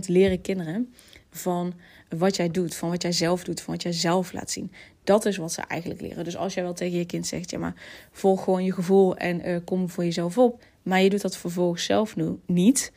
leren 0.06 0.40
kinderen 0.40 0.94
van 1.30 1.74
wat 2.08 2.36
jij 2.36 2.50
doet, 2.50 2.74
van 2.74 2.90
wat 2.90 3.02
jij 3.02 3.12
zelf 3.12 3.44
doet, 3.44 3.60
van 3.60 3.74
wat 3.74 3.82
jij 3.82 3.92
zelf 3.92 4.32
laat 4.32 4.50
zien. 4.50 4.72
Dat 5.04 5.24
is 5.24 5.36
wat 5.36 5.52
ze 5.52 5.62
eigenlijk 5.62 6.00
leren. 6.00 6.24
Dus 6.24 6.36
als 6.36 6.54
jij 6.54 6.62
wel 6.62 6.74
tegen 6.74 6.98
je 6.98 7.04
kind 7.04 7.26
zegt, 7.26 7.50
ja 7.50 7.58
maar 7.58 7.74
volg 8.10 8.44
gewoon 8.44 8.64
je 8.64 8.72
gevoel 8.72 9.16
en 9.16 9.48
uh, 9.48 9.58
kom 9.64 9.88
voor 9.88 10.04
jezelf 10.04 10.38
op, 10.38 10.62
maar 10.82 11.02
je 11.02 11.10
doet 11.10 11.20
dat 11.20 11.36
vervolgens 11.36 11.84
zelf 11.84 12.16
nu 12.16 12.38
niet, 12.46 12.92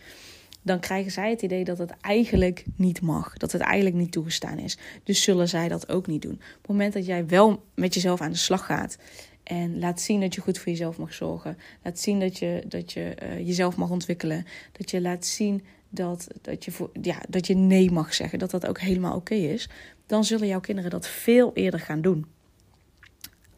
dan 0.62 0.80
krijgen 0.80 1.12
zij 1.12 1.30
het 1.30 1.42
idee 1.42 1.64
dat 1.64 1.78
het 1.78 1.94
eigenlijk 2.02 2.66
niet 2.76 3.02
mag, 3.02 3.38
dat 3.38 3.52
het 3.52 3.62
eigenlijk 3.62 3.96
niet 3.96 4.12
toegestaan 4.12 4.58
is. 4.58 4.78
Dus 5.04 5.24
zullen 5.24 5.50
zij 5.50 5.68
dat 5.68 5.90
ook 5.90 6.08
niet 6.08 6.22
doen. 6.22 6.34
Op 6.34 6.58
het 6.62 6.68
moment 6.68 6.94
dat 6.94 7.06
jij 7.06 7.28
wel 7.28 7.64
met 7.76 7.94
jezelf 7.94 8.22
aan 8.22 8.32
de 8.32 8.38
slag 8.38 8.66
gaat 8.66 8.98
en 9.44 9.80
laat 9.80 10.02
zien 10.02 10.20
dat 10.20 10.36
je 10.36 10.42
goed 10.42 10.58
voor 10.58 10.72
jezelf 10.72 10.98
mag 10.98 11.14
zorgen. 11.14 11.58
Laat 11.84 12.00
zien 12.00 12.20
dat 12.20 12.40
je, 12.40 12.64
dat 12.68 12.94
je 12.94 13.16
uh, 13.24 13.38
jezelf 13.48 13.76
mag 13.76 13.90
ontwikkelen. 13.90 14.46
Dat 14.72 14.92
je 14.92 15.02
laat 15.02 15.26
zien 15.26 15.64
dat, 15.90 16.28
dat, 16.42 16.66
je 16.66 16.72
voor, 16.72 16.90
ja, 17.02 17.22
dat 17.30 17.48
je 17.48 17.56
nee 17.56 17.92
mag 17.92 18.14
zeggen. 18.14 18.40
Dat 18.40 18.52
dat 18.52 18.68
ook 18.68 18.80
helemaal 18.80 19.16
oké 19.16 19.34
is. 19.34 19.70
Dan 20.06 20.24
zullen 20.24 20.48
jouw 20.48 20.60
kinderen 20.60 20.92
dat 20.92 21.08
veel 21.08 21.52
eerder 21.54 21.80
gaan 21.80 22.02
doen. 22.02 22.26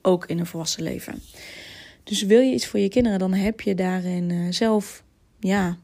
Ook 0.01 0.25
in 0.25 0.39
een 0.39 0.45
volwassen 0.45 0.83
leven. 0.83 1.21
Dus 2.03 2.23
wil 2.23 2.39
je 2.39 2.53
iets 2.53 2.67
voor 2.67 2.79
je 2.79 2.89
kinderen, 2.89 3.19
dan 3.19 3.33
heb 3.33 3.61
je 3.61 3.75
daarin 3.75 4.29
uh, 4.29 4.51
zelf 4.51 5.03
ja, 5.39 5.77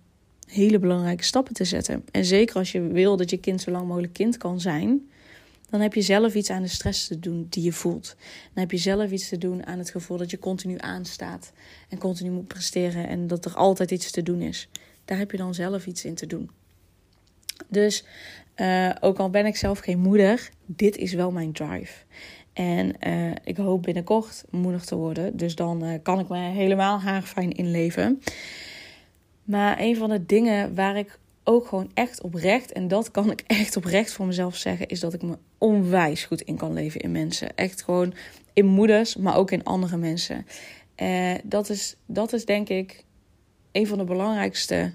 hele 0.50 0.80
belangrijke 0.80 1.24
stappen 1.24 1.54
te 1.54 1.64
zetten. 1.64 2.04
En 2.12 2.26
zeker 2.26 2.56
als 2.56 2.72
je 2.72 2.82
wil 2.82 3.18
dat 3.18 3.30
je 3.30 3.38
kind 3.38 3.62
zo 3.62 3.72
lang 3.72 3.88
mogelijk 3.88 4.14
kind 4.14 4.38
kan 4.38 4.60
zijn 4.60 5.10
dan 5.70 5.82
heb 5.82 5.94
je 5.94 6.02
zelf 6.02 6.36
iets 6.36 6.50
aan 6.50 6.62
de 6.62 6.68
stress 6.68 7.08
te 7.08 7.20
doen 7.20 7.48
die 7.50 7.64
je 7.64 7.72
voelt. 7.72 8.16
Dan 8.54 8.64
heb 8.64 8.72
je 8.72 8.78
zelf 8.78 9.12
iets 9.12 9.30
te 9.30 9.38
doen 9.38 9.66
aan 9.66 9.78
het 9.78 9.90
gevoel 9.90 10.18
dat 10.18 10.32
je 10.32 10.40
continu 10.40 10.76
aanstaat 10.78 11.52
en 11.90 11.98
continu 11.98 12.30
moet 12.30 12.48
presteren 12.48 13.08
en 13.08 13.28
dat 13.28 13.46
er 13.46 13.54
altijd 13.54 13.92
iets 13.92 14.12
te 14.12 14.24
doen 14.24 14.42
is. 14.42 14.70
Daar 15.06 15.18
heb 15.18 15.32
je 15.32 15.38
dan 15.38 15.54
zelf 15.54 15.86
iets 15.86 16.06
in 16.06 16.16
te 16.16 16.28
doen. 16.28 16.50
Dus 17.68 18.04
uh, 18.56 18.90
ook 19.00 19.18
al 19.18 19.30
ben 19.30 19.46
ik 19.46 19.56
zelf 19.56 19.80
geen 19.80 20.00
moeder, 20.00 20.50
dit 20.66 20.98
is 20.98 21.14
wel 21.14 21.32
mijn 21.32 21.52
drive. 21.52 21.94
En 22.54 22.96
uh, 23.08 23.32
ik 23.44 23.58
hoop 23.58 23.84
binnenkort 23.84 24.44
moeder 24.50 24.86
te 24.86 24.96
worden. 24.96 25.38
Dus 25.38 25.56
dan 25.56 25.86
uh, 25.86 25.94
kan 26.04 26.20
ik 26.20 26.28
me 26.28 26.38
helemaal 26.38 27.00
haarfijn 27.00 27.52
inleven. 27.52 28.22
Maar 29.50 29.80
een 29.80 29.96
van 29.96 30.10
de 30.10 30.26
dingen 30.26 30.76
waar 30.76 30.98
ik 30.98 31.20
ook 31.44 31.68
gewoon 31.68 31.92
echt 31.94 32.22
oprecht, 32.22 32.72
en 32.72 32.88
dat 32.88 33.12
kan 33.12 33.32
ik 33.32 33.44
echt 33.48 33.78
oprecht 33.78 34.12
voor 34.12 34.26
mezelf 34.26 34.56
zeggen, 34.56 34.88
is 34.88 35.00
dat 35.00 35.14
ik 35.14 35.22
me 35.22 35.38
onwijs 35.58 36.24
goed 36.26 36.42
in 36.42 36.58
kan 36.58 36.74
leven 36.74 37.02
in 37.02 37.12
mensen. 37.12 37.56
Echt 37.56 37.84
gewoon 37.84 38.14
in 38.54 38.66
moeders, 38.66 39.16
maar 39.16 39.36
ook 39.36 39.52
in 39.52 39.64
andere 39.64 39.98
mensen. 39.98 40.46
Uh, 41.02 41.34
dat, 41.44 41.70
is, 41.70 41.96
dat 42.06 42.34
is 42.34 42.46
denk 42.46 42.70
ik 42.70 43.04
een 43.72 43.88
van 43.88 43.98
de 43.98 44.04
belangrijkste 44.04 44.94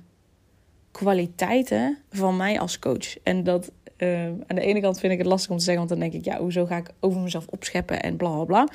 kwaliteiten 0.91 1.99
van 2.11 2.37
mij 2.37 2.61
als 2.61 2.79
coach. 2.79 3.19
En 3.23 3.45
dat 3.45 3.71
uh, 3.99 4.27
aan 4.27 4.45
de 4.47 4.61
ene 4.61 4.81
kant 4.81 4.99
vind 5.01 5.13
ik 5.13 5.19
het 5.19 5.27
lastig 5.27 5.51
om 5.51 5.59
te 5.59 5.65
zeggen, 5.65 5.87
want 5.87 6.01
dan 6.01 6.11
denk 6.11 6.25
ik, 6.25 6.33
ja, 6.33 6.41
hoezo 6.41 6.67
ga 6.67 6.77
ik 6.77 6.91
over 7.01 7.21
mezelf 7.21 7.47
opscheppen 7.47 8.03
en 8.03 8.17
bla 8.17 8.35
bla 8.35 8.45
bla. 8.45 8.69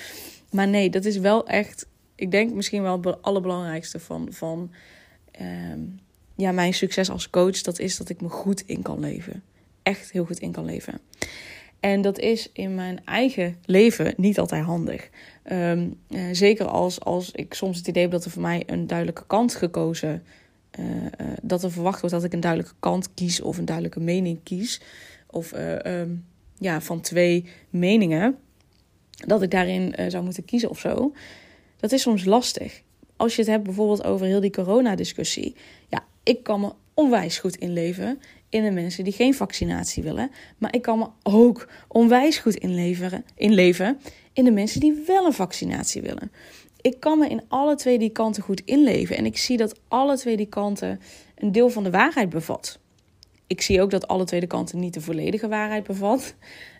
Maar 0.52 0.68
nee, 0.68 0.90
dat 0.90 1.06
is 1.06 1.18
wel 1.18 1.48
echt, 1.48 1.88
ik 2.16 2.32
denk 2.32 2.54
misschien 2.54 2.82
wel 2.82 3.02
het 3.02 3.22
allerbelangrijkste 3.22 4.00
van. 4.00 4.28
van 4.32 4.72
uh, 5.41 5.48
ja, 6.36 6.51
mijn 6.51 6.74
succes 6.74 7.10
als 7.10 7.29
coach, 7.29 7.62
dat 7.62 7.79
is 7.79 7.98
dat 7.98 8.10
ik 8.10 8.22
me 8.22 8.29
goed 8.29 8.63
in 8.65 8.81
kan 8.81 9.00
leven. 9.00 9.43
Echt 9.84 10.12
heel 10.12 10.25
goed 10.25 10.39
in 10.39 10.51
kan 10.51 10.65
leven. 10.65 11.00
En 11.79 12.01
dat 12.01 12.19
is 12.19 12.50
in 12.53 12.75
mijn 12.75 13.05
eigen 13.05 13.58
leven 13.65 14.13
niet 14.17 14.39
altijd 14.39 14.63
handig. 14.63 15.10
Um, 15.51 16.00
uh, 16.10 16.22
zeker 16.31 16.65
als, 16.65 17.00
als 17.00 17.31
ik 17.31 17.53
soms 17.53 17.77
het 17.77 17.88
idee 17.88 18.01
heb 18.01 18.12
dat 18.12 18.25
er 18.25 18.31
voor 18.31 18.41
mij 18.41 18.63
een 18.65 18.88
duidelijke 18.88 19.24
kant 19.27 19.55
gekozen 19.55 20.24
uh, 20.79 20.86
dat 21.41 21.63
er 21.63 21.72
verwacht 21.72 22.00
wordt 22.00 22.15
dat 22.15 22.24
ik 22.24 22.34
een 22.34 22.39
duidelijke 22.39 22.75
kant 22.79 23.13
kies 23.13 23.41
of 23.41 23.58
een 23.58 23.65
duidelijke 23.65 24.00
mening 24.00 24.39
kies. 24.43 24.81
Of 25.27 25.53
um, 25.86 26.25
ja, 26.58 26.81
van 26.81 27.01
twee 27.01 27.46
meningen. 27.69 28.38
Dat 29.12 29.41
ik 29.41 29.51
daarin 29.51 30.12
zou 30.12 30.24
moeten 30.24 30.46
kiezen 30.46 30.69
of 30.69 30.79
zo. 30.79 31.13
Dat 31.77 31.91
is 31.91 32.01
soms 32.01 32.25
lastig. 32.25 32.81
Als 33.20 33.36
je 33.36 33.42
het 33.42 33.50
hebt 33.50 33.64
bijvoorbeeld 33.64 34.04
over 34.04 34.26
heel 34.26 34.40
die 34.40 34.52
coronadiscussie. 34.52 35.56
Ja, 35.88 36.06
ik 36.24 36.44
kan 36.44 36.60
me 36.60 36.72
onwijs 36.94 37.38
goed 37.38 37.56
inleveren 37.56 38.22
in 38.50 38.64
de 38.64 38.72
mensen 38.72 39.04
die 39.04 39.14
geen 39.14 39.34
vaccinatie 39.34 40.04
willen. 40.04 40.32
Maar 40.58 40.74
ik 40.76 40.82
kan 40.82 41.00
me 41.00 41.08
ook 41.24 41.70
onwijs 41.88 42.38
goed 42.38 42.56
inleveren, 42.56 43.26
inleven 43.36 44.00
in 44.34 44.44
de 44.44 44.52
mensen 44.52 44.80
die 44.80 45.04
wel 45.08 45.26
een 45.26 45.34
vaccinatie 45.34 46.02
willen. 46.02 46.32
Ik 46.82 47.00
kan 47.00 47.20
me 47.20 47.28
in 47.28 47.42
alle 47.48 47.76
twee 47.76 48.00
die 48.00 48.10
kanten 48.10 48.44
goed 48.44 48.62
inleven. 48.66 49.18
En 49.18 49.26
ik 49.26 49.38
zie 49.38 49.58
dat 49.58 49.80
alle 49.88 50.18
twee 50.18 50.38
die 50.38 50.50
kanten 50.50 51.00
een 51.36 51.52
deel 51.52 51.70
van 51.70 51.84
de 51.84 51.92
waarheid 51.92 52.30
bevat. 52.30 52.80
Ik 53.48 53.62
zie 53.62 53.82
ook 53.82 53.92
dat 53.92 54.08
alle 54.08 54.24
twee 54.24 54.40
de 54.40 54.48
kanten 54.48 54.80
niet 54.80 54.94
de 54.94 55.02
volledige 55.02 55.48
waarheid 55.48 55.84
bevat. 55.84 56.36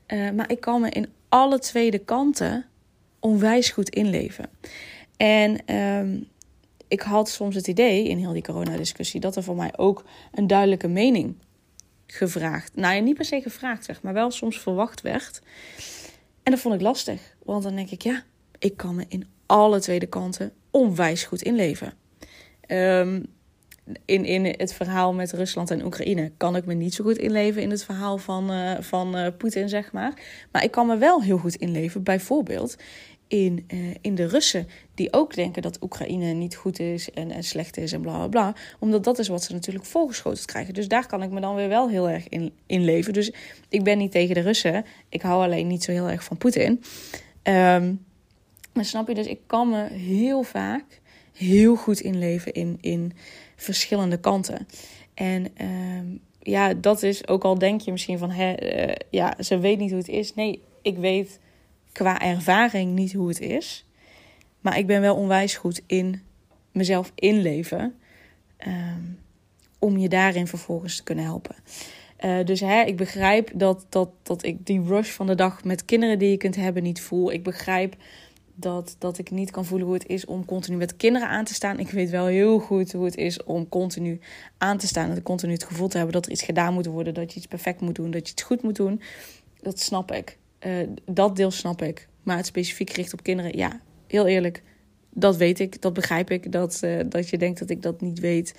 Uh, 0.08 0.32
maar 0.32 0.52
ik 0.52 0.60
kan 0.60 0.82
me 0.82 0.90
in 0.90 1.10
alle 1.30 1.60
twee 1.60 1.92
de 1.92 2.00
kanten 2.00 2.66
onwijs 3.20 3.70
goed 3.70 3.90
inleven. 3.90 4.50
En 5.20 5.76
um, 5.76 6.28
ik 6.88 7.02
had 7.02 7.30
soms 7.30 7.56
het 7.56 7.68
idee 7.68 8.08
in 8.08 8.18
heel 8.18 8.34
die 8.34 8.42
coronadiscussie 8.44 9.20
dat 9.20 9.36
er 9.36 9.44
voor 9.44 9.56
mij 9.56 9.78
ook 9.78 10.06
een 10.32 10.48
duidelijke 10.48 10.88
mening 10.88 11.36
gevraagd. 12.08 12.76
Nou 12.76 12.96
ja, 12.96 13.02
niet 13.02 13.16
per 13.16 13.26
se 13.26 13.42
gevraagd 13.42 13.86
zeg, 13.86 14.02
maar 14.02 14.14
wel 14.14 14.32
soms 14.32 14.60
verwacht 14.60 15.02
werd. 15.02 15.42
En 16.44 16.52
dat 16.52 16.62
vond 16.62 16.76
ik 16.76 16.82
lastig, 16.82 17.36
want 17.44 17.64
dan 17.64 17.76
denk 17.76 17.90
ik, 17.90 18.02
ja, 18.02 18.24
ik 18.60 18.78
kan 18.78 18.96
me 18.96 19.06
in 19.08 19.28
alle 19.46 19.80
tweede 19.80 20.06
kanten 20.06 20.54
onwijs 20.72 21.24
goed 21.24 21.42
inleven. 21.42 21.94
Um, 22.68 23.26
in, 24.06 24.26
in 24.26 24.46
het 24.46 24.74
verhaal 24.74 25.14
met 25.14 25.32
Rusland 25.32 25.72
en 25.72 25.86
Oekraïne 25.86 26.32
kan 26.38 26.56
ik 26.56 26.66
me 26.66 26.74
niet 26.74 26.94
zo 26.94 27.04
goed 27.04 27.18
inleven 27.18 27.62
in 27.62 27.72
het 27.72 27.84
verhaal 27.84 28.18
van, 28.18 28.52
uh, 28.52 28.80
van 28.80 29.18
uh, 29.18 29.28
Poetin, 29.38 29.70
zeg 29.70 29.92
maar. 29.92 30.14
Maar 30.52 30.64
ik 30.64 30.72
kan 30.72 30.88
me 30.88 30.98
wel 30.98 31.24
heel 31.24 31.38
goed 31.38 31.56
inleven, 31.56 32.04
bijvoorbeeld 32.04 32.76
in, 33.30 33.66
uh, 33.74 33.96
in 34.02 34.16
de 34.16 34.28
Russen, 34.28 34.68
die 34.96 35.14
ook 35.14 35.36
denken 35.36 35.62
dat 35.62 35.82
Oekraïne 35.82 36.34
niet 36.34 36.56
goed 36.56 36.80
is 36.80 37.12
en, 37.12 37.44
slecht 37.44 37.78
is 37.78 37.92
en 37.92 38.02
bla 38.02 38.16
bla 38.16 38.28
bla. 38.28 38.56
Omdat 38.80 39.04
dat 39.04 39.20
is 39.20 39.28
wat 39.28 39.44
ze 39.44 39.54
natuurlijk 39.54 39.86
voorgeschoten 39.86 40.46
krijgen. 40.46 40.74
Dus 40.74 40.88
daar 40.88 41.08
kan 41.08 41.24
ik 41.24 41.30
me 41.30 41.40
dan 41.40 41.56
weer 41.56 41.70
wel 41.70 41.90
heel 41.90 42.10
erg 42.10 42.30
in, 42.30 42.52
in 42.66 42.84
leven. 42.84 43.14
Dus 43.14 43.32
ik 43.70 43.84
ben 43.84 43.98
niet 43.98 44.12
tegen 44.12 44.36
de 44.36 44.42
Russen. 44.42 44.86
Ik 45.10 45.22
hou 45.22 45.44
alleen 45.44 45.68
niet 45.68 45.84
zo 45.84 45.92
heel 45.92 46.10
erg 46.10 46.24
van 46.24 46.38
Poetin. 46.38 46.84
Um, 47.44 48.06
maar 48.74 48.86
snap 48.86 49.08
je, 49.08 49.14
dus 49.14 49.28
ik 49.28 49.40
kan 49.46 49.70
me 49.70 49.88
heel 49.90 50.44
vaak 50.44 51.02
heel 51.34 51.76
goed 51.76 52.00
inleven 52.00 52.54
in, 52.54 52.78
in 52.82 53.14
verschillende 53.56 54.20
kanten. 54.20 54.68
En 55.14 55.48
um, 55.62 56.20
ja, 56.40 56.74
dat 56.74 57.04
is 57.04 57.28
ook 57.28 57.44
al 57.44 57.58
denk 57.58 57.82
je 57.82 57.92
misschien 57.92 58.18
van, 58.18 58.32
hè, 58.32 58.78
uh, 58.88 58.96
ja, 59.10 59.36
ze 59.40 59.60
weet 59.60 59.80
niet 59.80 59.90
hoe 59.90 60.00
het 60.00 60.08
is. 60.08 60.36
Nee, 60.36 60.62
ik 60.82 60.98
weet 60.98 61.40
qua 61.92 62.22
ervaring 62.22 62.96
niet 62.96 63.14
hoe 63.14 63.28
het 63.28 63.40
is. 63.40 63.86
Maar 64.62 64.78
ik 64.78 64.88
ben 64.88 65.02
wel 65.02 65.16
onwijs 65.16 65.56
goed 65.56 65.82
in 65.86 66.22
mezelf 66.72 67.12
inleven. 67.16 67.96
Um, 68.68 69.20
om 69.80 69.98
je 69.98 70.10
daarin 70.10 70.48
vervolgens 70.48 70.96
te 70.96 71.04
kunnen 71.04 71.24
helpen. 71.24 71.56
Uh, 72.26 72.46
dus 72.46 72.60
hè, 72.60 72.82
ik 72.82 72.98
begrijp 72.98 73.52
dat, 73.54 73.86
dat, 73.90 74.10
dat 74.24 74.44
ik 74.44 74.66
die 74.66 74.84
rush 74.84 75.10
van 75.10 75.28
de 75.28 75.36
dag 75.36 75.64
met 75.64 75.86
kinderen 75.86 76.20
die 76.20 76.30
je 76.30 76.38
kunt 76.38 76.56
hebben 76.56 76.84
niet 76.84 77.02
voel. 77.02 77.32
Ik 77.32 77.44
begrijp 77.44 77.96
dat, 78.56 78.96
dat 78.98 79.18
ik 79.18 79.32
niet 79.32 79.52
kan 79.52 79.66
voelen 79.66 79.88
hoe 79.88 79.96
het 79.96 80.08
is 80.08 80.26
om 80.26 80.46
continu 80.46 80.78
met 80.78 80.96
kinderen 80.96 81.28
aan 81.28 81.46
te 81.46 81.54
staan. 81.54 81.80
Ik 81.80 81.90
weet 81.90 82.10
wel 82.10 82.26
heel 82.26 82.60
goed 82.60 82.92
hoe 82.92 83.06
het 83.06 83.16
is 83.16 83.44
om 83.44 83.70
continu 83.70 84.20
aan 84.58 84.78
te 84.78 84.88
staan. 84.88 85.10
En 85.10 85.24
continu 85.24 85.54
het 85.54 85.64
gevoel 85.64 85.88
te 85.88 85.98
hebben 85.98 86.16
dat 86.16 86.26
er 86.26 86.32
iets 86.32 86.44
gedaan 86.44 86.74
moet 86.74 86.86
worden. 86.86 87.14
Dat 87.14 87.32
je 87.32 87.38
iets 87.38 87.48
perfect 87.48 87.82
moet 87.82 87.96
doen. 87.96 88.12
Dat 88.12 88.28
je 88.28 88.32
het 88.32 88.42
goed 88.42 88.62
moet 88.62 88.76
doen. 88.76 89.02
Dat 89.62 89.80
snap 89.80 90.12
ik. 90.12 90.38
Uh, 90.66 90.88
dat 91.06 91.36
deel 91.36 91.52
snap 91.52 91.82
ik. 91.82 92.08
Maar 92.24 92.38
het 92.38 92.46
specifiek 92.46 92.90
gericht 92.90 93.14
op 93.14 93.24
kinderen, 93.24 93.58
ja, 93.58 93.82
heel 94.08 94.28
eerlijk. 94.28 94.64
Dat 95.10 95.38
weet 95.38 95.60
ik, 95.60 95.82
dat 95.82 95.94
begrijp 95.94 96.32
ik. 96.32 96.52
Dat, 96.52 96.82
uh, 96.84 97.00
dat 97.06 97.30
je 97.30 97.38
denkt 97.38 97.60
dat 97.60 97.70
ik 97.70 97.82
dat 97.82 98.02
niet 98.02 98.20
weet. 98.20 98.54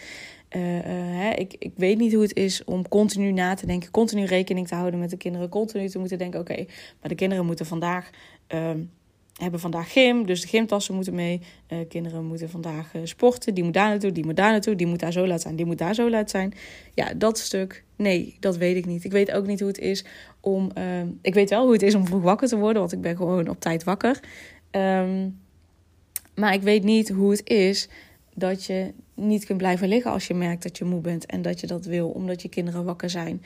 Uh, 0.56 0.62
hè, 0.82 1.30
ik, 1.30 1.54
ik 1.58 1.72
weet 1.76 1.98
niet 1.98 2.12
hoe 2.12 2.22
het 2.22 2.36
is 2.36 2.64
om 2.64 2.88
continu 2.88 3.32
na 3.32 3.54
te 3.54 3.66
denken, 3.66 3.90
continu 3.90 4.24
rekening 4.24 4.68
te 4.68 4.74
houden 4.74 5.00
met 5.00 5.10
de 5.10 5.16
kinderen, 5.16 5.48
continu 5.48 5.88
te 5.88 5.98
moeten 5.98 6.18
denken: 6.18 6.40
oké, 6.40 6.64
maar 7.00 7.08
de 7.08 7.14
kinderen 7.14 7.46
moeten 7.46 7.66
vandaag 7.66 8.10
uh, 8.54 8.70
hebben 9.40 9.60
vandaag 9.60 9.92
gym, 9.92 10.26
dus 10.26 10.40
de 10.40 10.48
gymtassen 10.48 10.94
moeten 10.94 11.14
mee. 11.14 11.40
Uh, 11.68 11.78
kinderen 11.88 12.24
moeten 12.24 12.50
vandaag 12.50 12.94
uh, 12.94 13.00
sporten, 13.04 13.54
die 13.54 13.64
moet 13.64 13.74
daar 13.74 13.88
naartoe, 13.88 14.12
die 14.12 14.24
moet 14.24 14.36
daar 14.36 14.50
naartoe, 14.50 14.74
die 14.74 14.86
moet 14.86 15.00
daar 15.00 15.12
zo 15.12 15.26
laat 15.26 15.40
zijn, 15.40 15.56
die 15.56 15.66
moet 15.66 15.78
daar 15.78 15.94
zo 15.94 16.10
laat 16.10 16.30
zijn. 16.30 16.54
Ja, 16.94 17.14
dat 17.14 17.38
stuk, 17.38 17.84
nee, 17.96 18.36
dat 18.40 18.56
weet 18.56 18.76
ik 18.76 18.86
niet. 18.86 19.04
Ik 19.04 19.12
weet 19.12 19.32
ook 19.32 19.46
niet 19.46 19.60
hoe 19.60 19.68
het 19.68 19.78
is 19.78 20.04
om. 20.40 20.70
Uh, 20.78 20.84
ik 21.22 21.34
weet 21.34 21.50
wel 21.50 21.62
hoe 21.62 21.72
het 21.72 21.82
is 21.82 21.94
om 21.94 22.06
vroeg 22.06 22.22
wakker 22.22 22.48
te 22.48 22.56
worden, 22.56 22.80
want 22.80 22.92
ik 22.92 23.00
ben 23.00 23.16
gewoon 23.16 23.48
op 23.48 23.60
tijd 23.60 23.84
wakker. 23.84 24.20
Um, 24.70 25.38
maar 26.34 26.54
ik 26.54 26.62
weet 26.62 26.84
niet 26.84 27.08
hoe 27.08 27.30
het 27.30 27.48
is 27.48 27.88
dat 28.34 28.64
je 28.64 28.92
niet 29.20 29.44
kunt 29.44 29.58
blijven 29.58 29.88
liggen 29.88 30.10
als 30.10 30.26
je 30.26 30.34
merkt 30.34 30.62
dat 30.62 30.78
je 30.78 30.84
moe 30.84 31.00
bent 31.00 31.26
en 31.26 31.42
dat 31.42 31.60
je 31.60 31.66
dat 31.66 31.84
wil, 31.84 32.08
omdat 32.08 32.42
je 32.42 32.48
kinderen 32.48 32.84
wakker 32.84 33.10
zijn. 33.10 33.42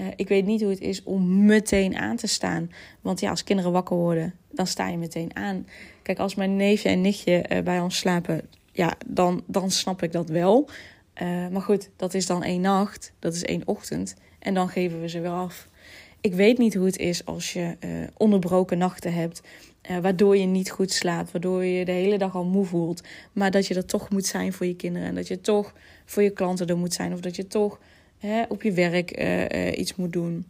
Uh, 0.00 0.06
ik 0.16 0.28
weet 0.28 0.46
niet 0.46 0.60
hoe 0.60 0.70
het 0.70 0.80
is 0.80 1.02
om 1.02 1.44
meteen 1.44 1.96
aan 1.96 2.16
te 2.16 2.26
staan. 2.26 2.70
Want 3.00 3.20
ja, 3.20 3.30
als 3.30 3.44
kinderen 3.44 3.72
wakker 3.72 3.96
worden, 3.96 4.34
dan 4.50 4.66
sta 4.66 4.88
je 4.88 4.96
meteen 4.96 5.36
aan. 5.36 5.66
Kijk, 6.02 6.18
als 6.18 6.34
mijn 6.34 6.56
neefje 6.56 6.88
en 6.88 7.00
nichtje 7.00 7.44
uh, 7.52 7.60
bij 7.60 7.80
ons 7.80 7.98
slapen, 7.98 8.40
ja, 8.72 8.94
dan, 9.06 9.42
dan 9.46 9.70
snap 9.70 10.02
ik 10.02 10.12
dat 10.12 10.28
wel. 10.28 10.68
Uh, 11.22 11.48
maar 11.48 11.62
goed, 11.62 11.90
dat 11.96 12.14
is 12.14 12.26
dan 12.26 12.42
één 12.42 12.60
nacht, 12.60 13.12
dat 13.18 13.34
is 13.34 13.44
één 13.44 13.62
ochtend. 13.64 14.14
En 14.38 14.54
dan 14.54 14.68
geven 14.68 15.00
we 15.00 15.08
ze 15.08 15.20
weer 15.20 15.30
af. 15.30 15.68
Ik 16.20 16.34
weet 16.34 16.58
niet 16.58 16.74
hoe 16.74 16.86
het 16.86 16.98
is 16.98 17.24
als 17.24 17.52
je 17.52 17.76
onderbroken 18.16 18.78
nachten 18.78 19.14
hebt. 19.14 19.42
Uh, 19.90 19.98
waardoor 19.98 20.36
je 20.36 20.46
niet 20.46 20.70
goed 20.70 20.92
slaapt, 20.92 21.32
waardoor 21.32 21.64
je 21.64 21.84
de 21.84 21.92
hele 21.92 22.18
dag 22.18 22.34
al 22.34 22.44
moe 22.44 22.64
voelt. 22.64 23.02
Maar 23.32 23.50
dat 23.50 23.66
je 23.66 23.74
er 23.74 23.86
toch 23.86 24.10
moet 24.10 24.26
zijn 24.26 24.52
voor 24.52 24.66
je 24.66 24.76
kinderen. 24.76 25.08
En 25.08 25.14
dat 25.14 25.28
je 25.28 25.40
toch 25.40 25.72
voor 26.04 26.22
je 26.22 26.30
klanten 26.30 26.66
er 26.66 26.76
moet 26.76 26.94
zijn. 26.94 27.12
Of 27.12 27.20
dat 27.20 27.36
je 27.36 27.46
toch 27.46 27.78
op 28.48 28.62
je 28.62 28.72
werk 28.72 29.18
uh, 29.18 29.48
uh, 29.48 29.78
iets 29.78 29.94
moet 29.94 30.12
doen. 30.12 30.46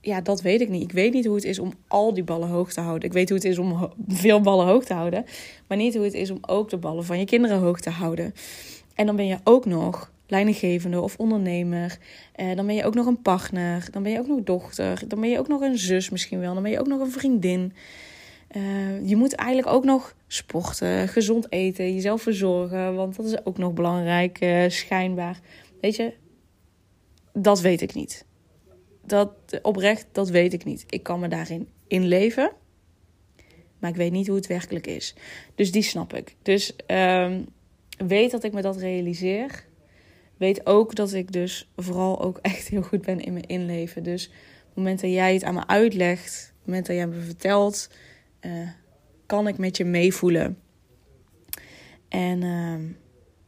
Ja, 0.00 0.20
dat 0.20 0.40
weet 0.40 0.60
ik 0.60 0.68
niet. 0.68 0.82
Ik 0.82 0.92
weet 0.92 1.12
niet 1.12 1.26
hoe 1.26 1.34
het 1.34 1.44
is 1.44 1.58
om 1.58 1.72
al 1.88 2.14
die 2.14 2.24
ballen 2.24 2.48
hoog 2.48 2.72
te 2.72 2.80
houden. 2.80 3.08
Ik 3.08 3.14
weet 3.14 3.28
hoe 3.28 3.38
het 3.38 3.46
is 3.46 3.58
om 3.58 3.92
veel 4.08 4.40
ballen 4.40 4.66
hoog 4.66 4.84
te 4.84 4.94
houden. 4.94 5.24
Maar 5.66 5.76
niet 5.76 5.94
hoe 5.94 6.04
het 6.04 6.14
is 6.14 6.30
om 6.30 6.38
ook 6.40 6.70
de 6.70 6.76
ballen 6.76 7.04
van 7.04 7.18
je 7.18 7.24
kinderen 7.24 7.58
hoog 7.58 7.80
te 7.80 7.90
houden. 7.90 8.34
En 8.94 9.06
dan 9.06 9.16
ben 9.16 9.26
je 9.26 9.38
ook 9.44 9.64
nog 9.64 10.12
leidinggevende 10.26 11.00
of 11.00 11.16
ondernemer. 11.16 11.98
Eh, 12.32 12.56
dan 12.56 12.66
ben 12.66 12.74
je 12.74 12.84
ook 12.84 12.94
nog 12.94 13.06
een 13.06 13.22
partner. 13.22 13.88
Dan 13.90 14.02
ben 14.02 14.12
je 14.12 14.18
ook 14.18 14.26
nog 14.26 14.42
dochter. 14.42 15.02
Dan 15.08 15.20
ben 15.20 15.30
je 15.30 15.38
ook 15.38 15.48
nog 15.48 15.60
een 15.60 15.78
zus 15.78 16.10
misschien 16.10 16.40
wel. 16.40 16.54
Dan 16.54 16.62
ben 16.62 16.72
je 16.72 16.80
ook 16.80 16.86
nog 16.86 17.00
een 17.00 17.10
vriendin. 17.10 17.72
Uh, 18.56 19.08
je 19.08 19.16
moet 19.16 19.34
eigenlijk 19.34 19.68
ook 19.68 19.84
nog 19.84 20.16
sporten, 20.26 21.08
gezond 21.08 21.52
eten, 21.52 21.94
jezelf 21.94 22.22
verzorgen, 22.22 22.94
want 22.94 23.16
dat 23.16 23.26
is 23.26 23.44
ook 23.44 23.58
nog 23.58 23.72
belangrijk, 23.72 24.40
uh, 24.40 24.68
schijnbaar. 24.68 25.40
Weet 25.80 25.96
je, 25.96 26.14
dat 27.32 27.60
weet 27.60 27.80
ik 27.80 27.94
niet. 27.94 28.24
Dat 29.04 29.32
oprecht, 29.62 30.06
dat 30.12 30.28
weet 30.28 30.52
ik 30.52 30.64
niet. 30.64 30.84
Ik 30.88 31.02
kan 31.02 31.20
me 31.20 31.28
daarin 31.28 31.68
inleven, 31.86 32.52
maar 33.78 33.90
ik 33.90 33.96
weet 33.96 34.12
niet 34.12 34.26
hoe 34.26 34.36
het 34.36 34.46
werkelijk 34.46 34.86
is. 34.86 35.14
Dus 35.54 35.72
die 35.72 35.82
snap 35.82 36.14
ik. 36.14 36.36
Dus 36.42 36.76
uh, 36.86 37.36
weet 37.96 38.30
dat 38.30 38.44
ik 38.44 38.52
me 38.52 38.62
dat 38.62 38.76
realiseer. 38.76 39.64
Weet 40.36 40.66
ook 40.66 40.94
dat 40.94 41.12
ik 41.12 41.32
dus 41.32 41.70
vooral 41.76 42.22
ook 42.22 42.38
echt 42.52 42.68
heel 42.68 42.82
goed 42.82 43.02
ben 43.02 43.20
in 43.20 43.32
mijn 43.32 43.46
inleven. 43.46 44.02
Dus 44.02 44.26
op 44.26 44.34
het 44.68 44.76
moment 44.76 45.00
dat 45.00 45.10
jij 45.10 45.34
het 45.34 45.44
aan 45.44 45.54
me 45.54 45.66
uitlegt, 45.66 46.52
op 46.52 46.58
het 46.58 46.66
moment 46.66 46.86
dat 46.86 46.96
jij 46.96 47.06
me 47.06 47.20
vertelt 47.20 47.88
uh, 48.46 48.68
kan 49.26 49.48
ik 49.48 49.58
met 49.58 49.76
je 49.76 49.84
meevoelen. 49.84 50.58
En, 52.08 52.42
uh, 52.42 52.74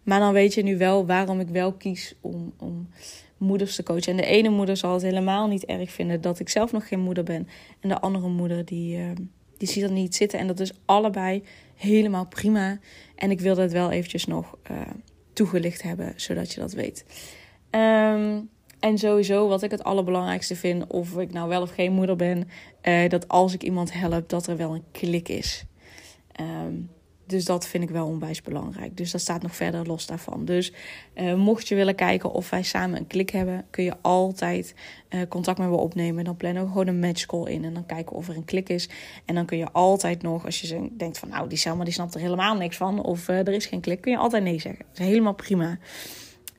maar 0.02 0.20
dan 0.20 0.32
weet 0.32 0.54
je 0.54 0.62
nu 0.62 0.78
wel 0.78 1.06
waarom 1.06 1.40
ik 1.40 1.48
wel 1.48 1.72
kies 1.72 2.14
om, 2.20 2.52
om 2.58 2.88
moeders 3.36 3.74
te 3.74 3.82
coachen. 3.82 4.10
En 4.10 4.16
de 4.16 4.26
ene 4.26 4.48
moeder 4.48 4.76
zal 4.76 4.92
het 4.92 5.02
helemaal 5.02 5.48
niet 5.48 5.64
erg 5.64 5.90
vinden 5.90 6.20
dat 6.20 6.38
ik 6.38 6.48
zelf 6.48 6.72
nog 6.72 6.88
geen 6.88 7.00
moeder 7.00 7.24
ben. 7.24 7.48
En 7.80 7.88
de 7.88 8.00
andere 8.00 8.28
moeder 8.28 8.64
die, 8.64 8.98
uh, 8.98 9.10
die 9.58 9.68
ziet 9.68 9.82
er 9.82 9.92
niet 9.92 10.14
zitten. 10.14 10.38
En 10.38 10.46
dat 10.46 10.60
is 10.60 10.72
allebei 10.84 11.42
helemaal 11.74 12.26
prima. 12.26 12.78
En 13.14 13.30
ik 13.30 13.40
wil 13.40 13.54
dat 13.54 13.72
wel 13.72 13.90
eventjes 13.90 14.26
nog 14.26 14.58
toegelicht 15.32 15.82
hebben, 15.82 16.12
zodat 16.16 16.52
je 16.52 16.60
dat 16.60 16.72
weet. 16.72 17.04
Um, 17.70 18.50
en 18.84 18.98
sowieso, 18.98 19.48
wat 19.48 19.62
ik 19.62 19.70
het 19.70 19.84
allerbelangrijkste 19.84 20.56
vind, 20.56 20.86
of 20.86 21.18
ik 21.18 21.32
nou 21.32 21.48
wel 21.48 21.62
of 21.62 21.70
geen 21.70 21.92
moeder 21.92 22.16
ben, 22.16 22.48
uh, 22.82 23.08
dat 23.08 23.28
als 23.28 23.54
ik 23.54 23.62
iemand 23.62 23.92
help, 23.92 24.28
dat 24.28 24.46
er 24.46 24.56
wel 24.56 24.74
een 24.74 24.84
klik 24.92 25.28
is. 25.28 25.64
Um, 26.40 26.90
dus 27.26 27.44
dat 27.44 27.66
vind 27.66 27.84
ik 27.84 27.90
wel 27.90 28.06
onwijs 28.06 28.42
belangrijk. 28.42 28.96
Dus 28.96 29.10
dat 29.10 29.20
staat 29.20 29.42
nog 29.42 29.56
verder 29.56 29.86
los 29.86 30.06
daarvan. 30.06 30.44
Dus 30.44 30.72
uh, 31.14 31.34
mocht 31.34 31.68
je 31.68 31.74
willen 31.74 31.94
kijken 31.94 32.32
of 32.32 32.50
wij 32.50 32.62
samen 32.62 32.98
een 32.98 33.06
klik 33.06 33.30
hebben, 33.30 33.66
kun 33.70 33.84
je 33.84 33.94
altijd 34.00 34.74
uh, 35.10 35.20
contact 35.28 35.58
met 35.58 35.68
me 35.68 35.76
opnemen. 35.76 36.24
Dan 36.24 36.36
plannen 36.36 36.62
we 36.62 36.68
gewoon 36.68 36.86
een 36.86 36.98
match 36.98 37.26
call 37.26 37.44
in 37.44 37.64
en 37.64 37.74
dan 37.74 37.86
kijken 37.86 38.16
of 38.16 38.28
er 38.28 38.36
een 38.36 38.44
klik 38.44 38.68
is. 38.68 38.88
En 39.24 39.34
dan 39.34 39.46
kun 39.46 39.58
je 39.58 39.72
altijd 39.72 40.22
nog, 40.22 40.44
als 40.44 40.60
je 40.60 40.88
denkt 40.96 41.18
van 41.18 41.28
nou, 41.28 41.48
die 41.48 41.58
Selma 41.58 41.84
die 41.84 41.92
snapt 41.92 42.14
er 42.14 42.20
helemaal 42.20 42.56
niks 42.56 42.76
van, 42.76 43.02
of 43.02 43.28
er 43.28 43.48
is 43.48 43.66
geen 43.66 43.80
klik, 43.80 44.00
kun 44.00 44.12
je 44.12 44.18
altijd 44.18 44.42
nee 44.42 44.60
zeggen. 44.60 44.84
Dat 44.90 45.00
is 45.00 45.06
helemaal 45.06 45.34
prima. 45.34 45.78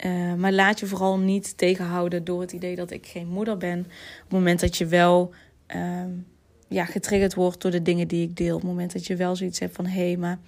Uh, 0.05 0.33
maar 0.33 0.53
laat 0.53 0.79
je 0.79 0.85
vooral 0.85 1.19
niet 1.19 1.57
tegenhouden 1.57 2.23
door 2.23 2.41
het 2.41 2.51
idee 2.51 2.75
dat 2.75 2.91
ik 2.91 3.05
geen 3.05 3.27
moeder 3.27 3.57
ben. 3.57 3.79
Op 3.79 4.23
het 4.23 4.31
moment 4.31 4.59
dat 4.59 4.77
je 4.77 4.85
wel 4.85 5.33
uh, 5.75 6.03
ja, 6.67 6.85
getriggerd 6.85 7.33
wordt 7.33 7.61
door 7.61 7.71
de 7.71 7.81
dingen 7.81 8.07
die 8.07 8.27
ik 8.27 8.35
deel. 8.35 8.55
Op 8.55 8.61
het 8.61 8.69
moment 8.69 8.93
dat 8.93 9.07
je 9.07 9.15
wel 9.15 9.35
zoiets 9.35 9.59
hebt 9.59 9.75
van 9.75 9.85
hé, 9.85 10.07
hey, 10.07 10.17
maar 10.17 10.39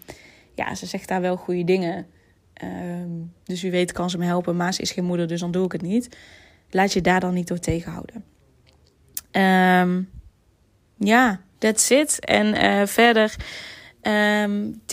ja, 0.55 0.75
ze 0.75 0.85
zegt 0.85 1.07
daar 1.07 1.21
wel 1.21 1.35
goede 1.35 1.63
dingen. 1.63 2.07
Uh, 2.63 2.69
dus 3.43 3.61
wie 3.61 3.71
weet 3.71 3.91
kan 3.91 4.09
ze 4.09 4.17
me 4.17 4.25
helpen, 4.25 4.55
maar 4.55 4.73
ze 4.73 4.81
is 4.81 4.91
geen 4.91 5.05
moeder, 5.05 5.27
dus 5.27 5.39
dan 5.39 5.51
doe 5.51 5.65
ik 5.65 5.71
het 5.71 5.81
niet. 5.81 6.17
Laat 6.69 6.93
je 6.93 7.01
daar 7.01 7.19
dan 7.19 7.33
niet 7.33 7.47
door 7.47 7.59
tegenhouden. 7.59 8.23
Ehm, 9.31 10.01
ja, 10.97 11.41
that's 11.57 11.89
it. 11.89 12.19
En 12.19 12.45
uh, 12.63 12.85
verder, 12.85 13.35
10 14.01 14.11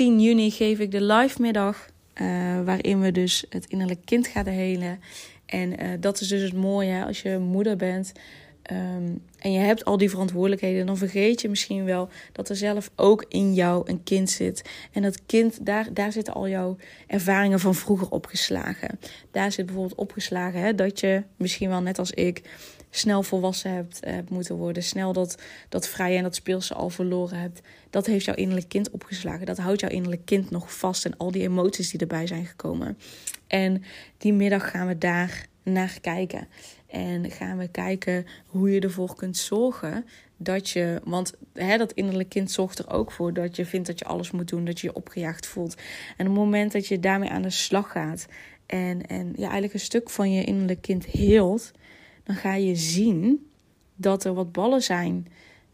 ehm, 0.03 0.19
juni 0.19 0.51
geef 0.51 0.79
ik 0.79 0.91
de 0.91 1.03
live 1.03 1.41
middag. 1.41 1.87
Uh, 2.21 2.61
waarin 2.65 3.01
we 3.01 3.13
dus 3.13 3.45
het 3.49 3.67
innerlijk 3.67 4.01
kind 4.05 4.27
gaan 4.27 4.47
helen. 4.47 5.01
En 5.47 5.83
uh, 5.83 5.89
dat 6.01 6.21
is 6.21 6.29
dus 6.29 6.43
het 6.43 6.53
mooie 6.53 7.05
als 7.05 7.23
je 7.23 7.39
moeder 7.39 7.77
bent. 7.77 8.13
Um, 8.73 9.23
en 9.39 9.53
je 9.53 9.59
hebt 9.59 9.85
al 9.85 9.97
die 9.97 10.11
verantwoordelijkheden, 10.11 10.87
dan 10.87 10.97
vergeet 10.97 11.41
je 11.41 11.49
misschien 11.49 11.85
wel 11.85 12.09
dat 12.33 12.49
er 12.49 12.57
zelf 12.57 12.91
ook 12.97 13.25
in 13.29 13.55
jou 13.55 13.91
een 13.91 14.03
kind 14.03 14.31
zit. 14.31 14.63
En 14.93 15.03
dat 15.03 15.27
kind, 15.27 15.67
daar, 15.67 15.89
daar 15.93 16.13
zitten 16.13 16.35
al 16.35 16.49
jouw 16.49 16.77
ervaringen 17.07 17.61
van 17.61 17.75
vroeger 17.75 18.11
opgeslagen. 18.11 18.99
Daar 19.31 19.53
zit 19.53 19.67
bijvoorbeeld 19.67 19.99
opgeslagen 19.99 20.61
hè, 20.61 20.75
dat 20.75 21.01
je 21.01 21.23
misschien 21.37 21.69
wel 21.69 21.81
net 21.81 21.99
als 21.99 22.11
ik 22.11 22.43
snel 22.97 23.23
volwassen 23.23 23.71
hebt, 23.71 24.01
eh, 24.01 24.13
hebt 24.13 24.31
moeten 24.31 24.57
worden. 24.57 24.83
Snel 24.83 25.13
dat, 25.13 25.43
dat 25.69 25.89
vrije 25.89 26.17
en 26.17 26.23
dat 26.23 26.35
speelse 26.35 26.75
al 26.75 26.91
verloren 26.91 27.39
hebt. 27.39 27.61
Dat 27.91 28.07
heeft 28.07 28.25
jouw 28.25 28.35
innerlijk 28.35 28.69
kind 28.69 28.91
opgeslagen. 28.91 29.47
Dat 29.47 29.59
houdt 29.59 29.81
jouw 29.81 29.91
innerlijk 29.91 30.25
kind 30.25 30.51
nog 30.51 30.77
vast. 30.77 31.05
En 31.05 31.17
al 31.17 31.31
die 31.31 31.43
emoties 31.43 31.91
die 31.91 32.01
erbij 32.01 32.27
zijn 32.27 32.47
gekomen. 32.47 32.99
En 33.47 33.83
die 34.19 34.33
middag 34.33 34.71
gaan 34.71 34.87
we 34.87 34.99
daar 34.99 35.47
naar 35.63 35.99
kijken. 36.01 36.49
En 36.87 37.31
gaan 37.31 37.59
we 37.59 37.69
kijken 37.69 38.27
hoe 38.47 38.71
je 38.71 38.81
ervoor 38.81 39.15
kunt 39.15 39.37
zorgen 39.37 40.07
dat 40.37 40.71
je. 40.71 41.01
Want 41.05 41.33
hè, 41.53 41.77
dat 41.77 41.93
innerlijk 41.93 42.29
kind 42.29 42.51
zorgt 42.51 42.79
er 42.79 42.91
ook 42.91 43.13
voor 43.13 43.33
dat 43.33 43.57
je 43.57 43.67
vindt 43.67 43.87
dat 43.87 43.99
je 43.99 44.05
alles 44.05 44.31
moet 44.31 44.49
doen, 44.49 44.65
dat 44.65 44.81
je 44.81 44.87
je 44.87 44.95
opgejaagd 44.95 45.47
voelt. 45.47 45.75
En 46.17 46.27
op 46.27 46.33
het 46.33 46.45
moment 46.45 46.73
dat 46.73 46.87
je 46.87 47.01
daarmee 47.01 47.31
aan 47.31 47.43
de 47.43 47.51
slag 47.51 47.91
gaat. 47.91 48.27
En, 48.67 49.07
en 49.07 49.33
ja, 49.37 49.43
eigenlijk 49.43 49.75
een 49.75 49.81
stuk 49.81 50.11
van 50.11 50.33
je 50.33 50.45
innerlijk 50.45 50.83
kind 50.83 51.05
heelt 51.05 51.73
dan 52.25 52.37
ga 52.37 52.55
je 52.55 52.77
zien 52.77 53.51
dat 53.97 54.25
er 54.25 54.35
wat 54.35 54.53
ballen 54.53 54.83
zijn 54.83 55.27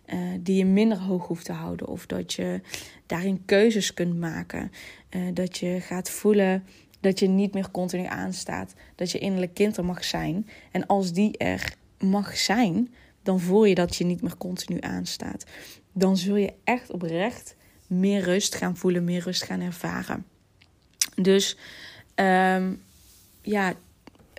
uh, 0.06 0.18
die 0.40 0.56
je 0.56 0.64
minder 0.64 0.98
hoog 0.98 1.26
hoeft 1.26 1.44
te 1.44 1.52
houden. 1.52 1.86
Of 1.88 2.06
dat 2.06 2.32
je 2.32 2.60
daarin 3.06 3.44
keuzes 3.44 3.94
kunt 3.94 4.18
maken. 4.18 4.72
Uh, 5.10 5.22
dat 5.34 5.58
je 5.58 5.80
gaat 5.80 6.10
voelen 6.10 6.64
dat 7.00 7.18
je 7.18 7.28
niet 7.28 7.54
meer 7.54 7.70
continu 7.70 8.04
aanstaat. 8.04 8.74
Dat 8.94 9.10
je 9.10 9.18
innerlijk 9.18 9.54
kind 9.54 9.76
er 9.76 9.84
mag 9.84 10.04
zijn. 10.04 10.48
En 10.70 10.86
als 10.86 11.12
die 11.12 11.38
er 11.38 11.74
mag 11.98 12.36
zijn, 12.36 12.94
dan 13.22 13.40
voel 13.40 13.64
je 13.64 13.74
dat 13.74 13.96
je 13.96 14.04
niet 14.04 14.22
meer 14.22 14.36
continu 14.36 14.80
aanstaat. 14.80 15.44
Dan 15.92 16.16
zul 16.16 16.36
je 16.36 16.52
echt 16.64 16.90
oprecht 16.90 17.56
meer 17.86 18.22
rust 18.22 18.54
gaan 18.54 18.76
voelen, 18.76 19.04
meer 19.04 19.22
rust 19.22 19.42
gaan 19.42 19.60
ervaren. 19.60 20.26
Dus 21.14 21.56
um, 22.14 22.82
ja, 23.42 23.74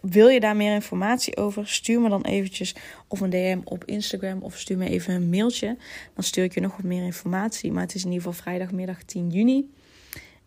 wil 0.02 0.28
je 0.28 0.40
daar 0.40 0.56
meer 0.56 0.74
informatie 0.74 1.38
over? 1.38 1.68
Stuur 1.68 2.02
me 2.02 2.10
dan 2.10 2.24
eventjes 2.24 2.76
of 3.08 3.20
een 3.20 3.30
DM 3.30 3.60
op 3.64 3.86
Instagram 3.86 4.42
of 4.42 4.58
stuur 4.58 4.78
me 4.78 4.90
even 4.90 5.14
een 5.14 5.30
mailtje. 5.30 5.78
Dan 6.14 6.24
stuur 6.24 6.44
ik 6.44 6.54
je 6.54 6.62
nog 6.62 6.76
wat 6.76 6.86
meer 6.86 7.04
informatie. 7.04 7.72
Maar 7.72 7.84
het 7.84 7.96
is 7.96 8.04
in 8.04 8.12
ieder 8.12 8.28
geval 8.28 8.44
vrijdagmiddag 8.44 9.04
10 9.04 9.30
juni. 9.30 9.72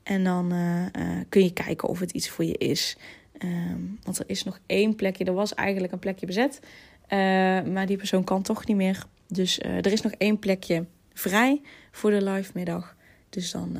En 0.02 0.24
dan 0.24 0.52
uh, 0.52 0.80
uh, 0.80 1.20
kun 1.28 1.42
je 1.42 1.52
kijken 1.52 1.88
of 1.88 2.00
het 2.00 2.10
iets 2.10 2.28
voor 2.28 2.44
je 2.44 2.58
is. 2.58 2.96
Um, 3.38 3.98
want 4.02 4.18
er 4.18 4.24
is 4.26 4.44
nog 4.44 4.58
één 4.66 4.94
plekje. 4.94 5.24
Er 5.24 5.32
was 5.32 5.54
eigenlijk 5.54 5.92
een 5.92 5.98
plekje 5.98 6.26
bezet. 6.26 6.60
Uh, 6.62 6.68
maar 7.62 7.86
die 7.86 7.96
persoon 7.96 8.24
kan 8.24 8.42
toch 8.42 8.66
niet 8.66 8.76
meer. 8.76 9.04
Dus 9.28 9.58
er 9.58 9.92
is 9.92 10.02
nog 10.02 10.12
één 10.12 10.38
plekje 10.38 10.84
vrij 11.12 11.60
voor 11.90 12.10
de 12.10 12.22
live 12.22 12.50
middag. 12.54 12.96
Dus 13.30 13.50
dan 13.50 13.78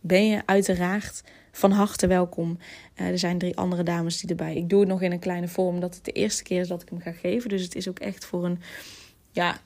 ben 0.00 0.26
je 0.26 0.42
uiteraard 0.44 1.22
van 1.52 1.70
harte 1.70 2.06
welkom. 2.06 2.58
Uh, 2.96 3.06
er 3.06 3.18
zijn 3.18 3.38
drie 3.38 3.56
andere 3.56 3.82
dames 3.82 4.20
die 4.20 4.30
erbij. 4.30 4.56
Ik 4.56 4.68
doe 4.68 4.80
het 4.80 4.88
nog 4.88 5.02
in 5.02 5.12
een 5.12 5.18
kleine 5.18 5.48
vorm, 5.48 5.80
dat 5.80 5.94
het 5.94 6.04
de 6.04 6.12
eerste 6.12 6.42
keer 6.42 6.60
is 6.60 6.68
dat 6.68 6.82
ik 6.82 6.88
hem 6.88 7.00
ga 7.00 7.12
geven. 7.12 7.48
Dus 7.48 7.62
het 7.62 7.74
is 7.74 7.88
ook 7.88 7.98
echt 7.98 8.24
voor 8.24 8.44
een, 8.44 8.60
ja, 9.30 9.60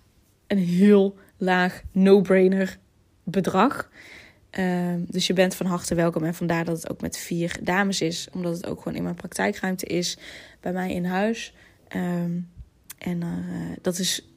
een 0.46 0.59
heel 0.59 1.16
laag 1.37 1.83
no-brainer 1.92 2.79
bedrag. 3.25 3.90
Uh, 4.59 4.94
dus 4.99 5.27
je 5.27 5.33
bent 5.33 5.55
van 5.55 5.66
harte 5.66 5.94
welkom. 5.94 6.25
En 6.25 6.35
vandaar 6.35 6.64
dat 6.64 6.77
het 6.77 6.90
ook 6.90 7.01
met 7.01 7.18
vier 7.18 7.59
dames 7.62 8.01
is. 8.01 8.29
Omdat 8.33 8.57
het 8.57 8.66
ook 8.66 8.79
gewoon 8.79 8.99
in 8.99 9.03
mijn 9.03 9.14
praktijkruimte 9.14 9.87
is. 9.87 10.18
Bij 10.61 10.72
mij 10.72 10.92
in 10.92 11.05
huis. 11.05 11.55
Um, 11.96 12.49
en 12.99 13.20
uh, 13.20 13.77
dat 13.83 13.99
is 13.99 14.29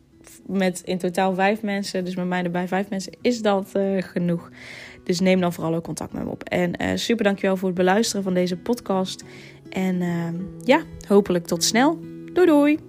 met 0.46 0.82
in 0.86 0.98
totaal 0.98 1.34
vijf 1.34 1.62
mensen. 1.62 2.06
Dus 2.06 2.16
met 2.16 2.28
mij 2.28 2.44
erbij 2.44 2.68
vijf 2.68 2.90
mensen 2.90 3.18
is 3.22 3.42
dat 3.42 3.72
uh, 3.76 4.02
genoeg. 4.02 4.50
Dus 5.04 5.20
neem 5.20 5.40
dan 5.42 5.54
vooral 5.54 5.76
ook 5.76 5.84
contact 5.84 6.14
met 6.14 6.24
me 6.24 6.30
op. 6.30 6.44
En 6.44 6.82
uh, 6.82 6.92
super 6.96 7.24
dankjewel 7.24 7.58
voor 7.58 7.68
het 7.68 7.78
beluisteren 7.78 8.24
van 8.24 8.34
deze 8.34 8.58
podcast. 8.58 9.24
En 9.70 10.02
uh, 10.02 10.28
ja, 10.64 10.82
hopelijk 11.08 11.46
tot 11.46 11.64
snel. 11.64 12.00
Doei 12.34 12.48
doei! 12.48 12.89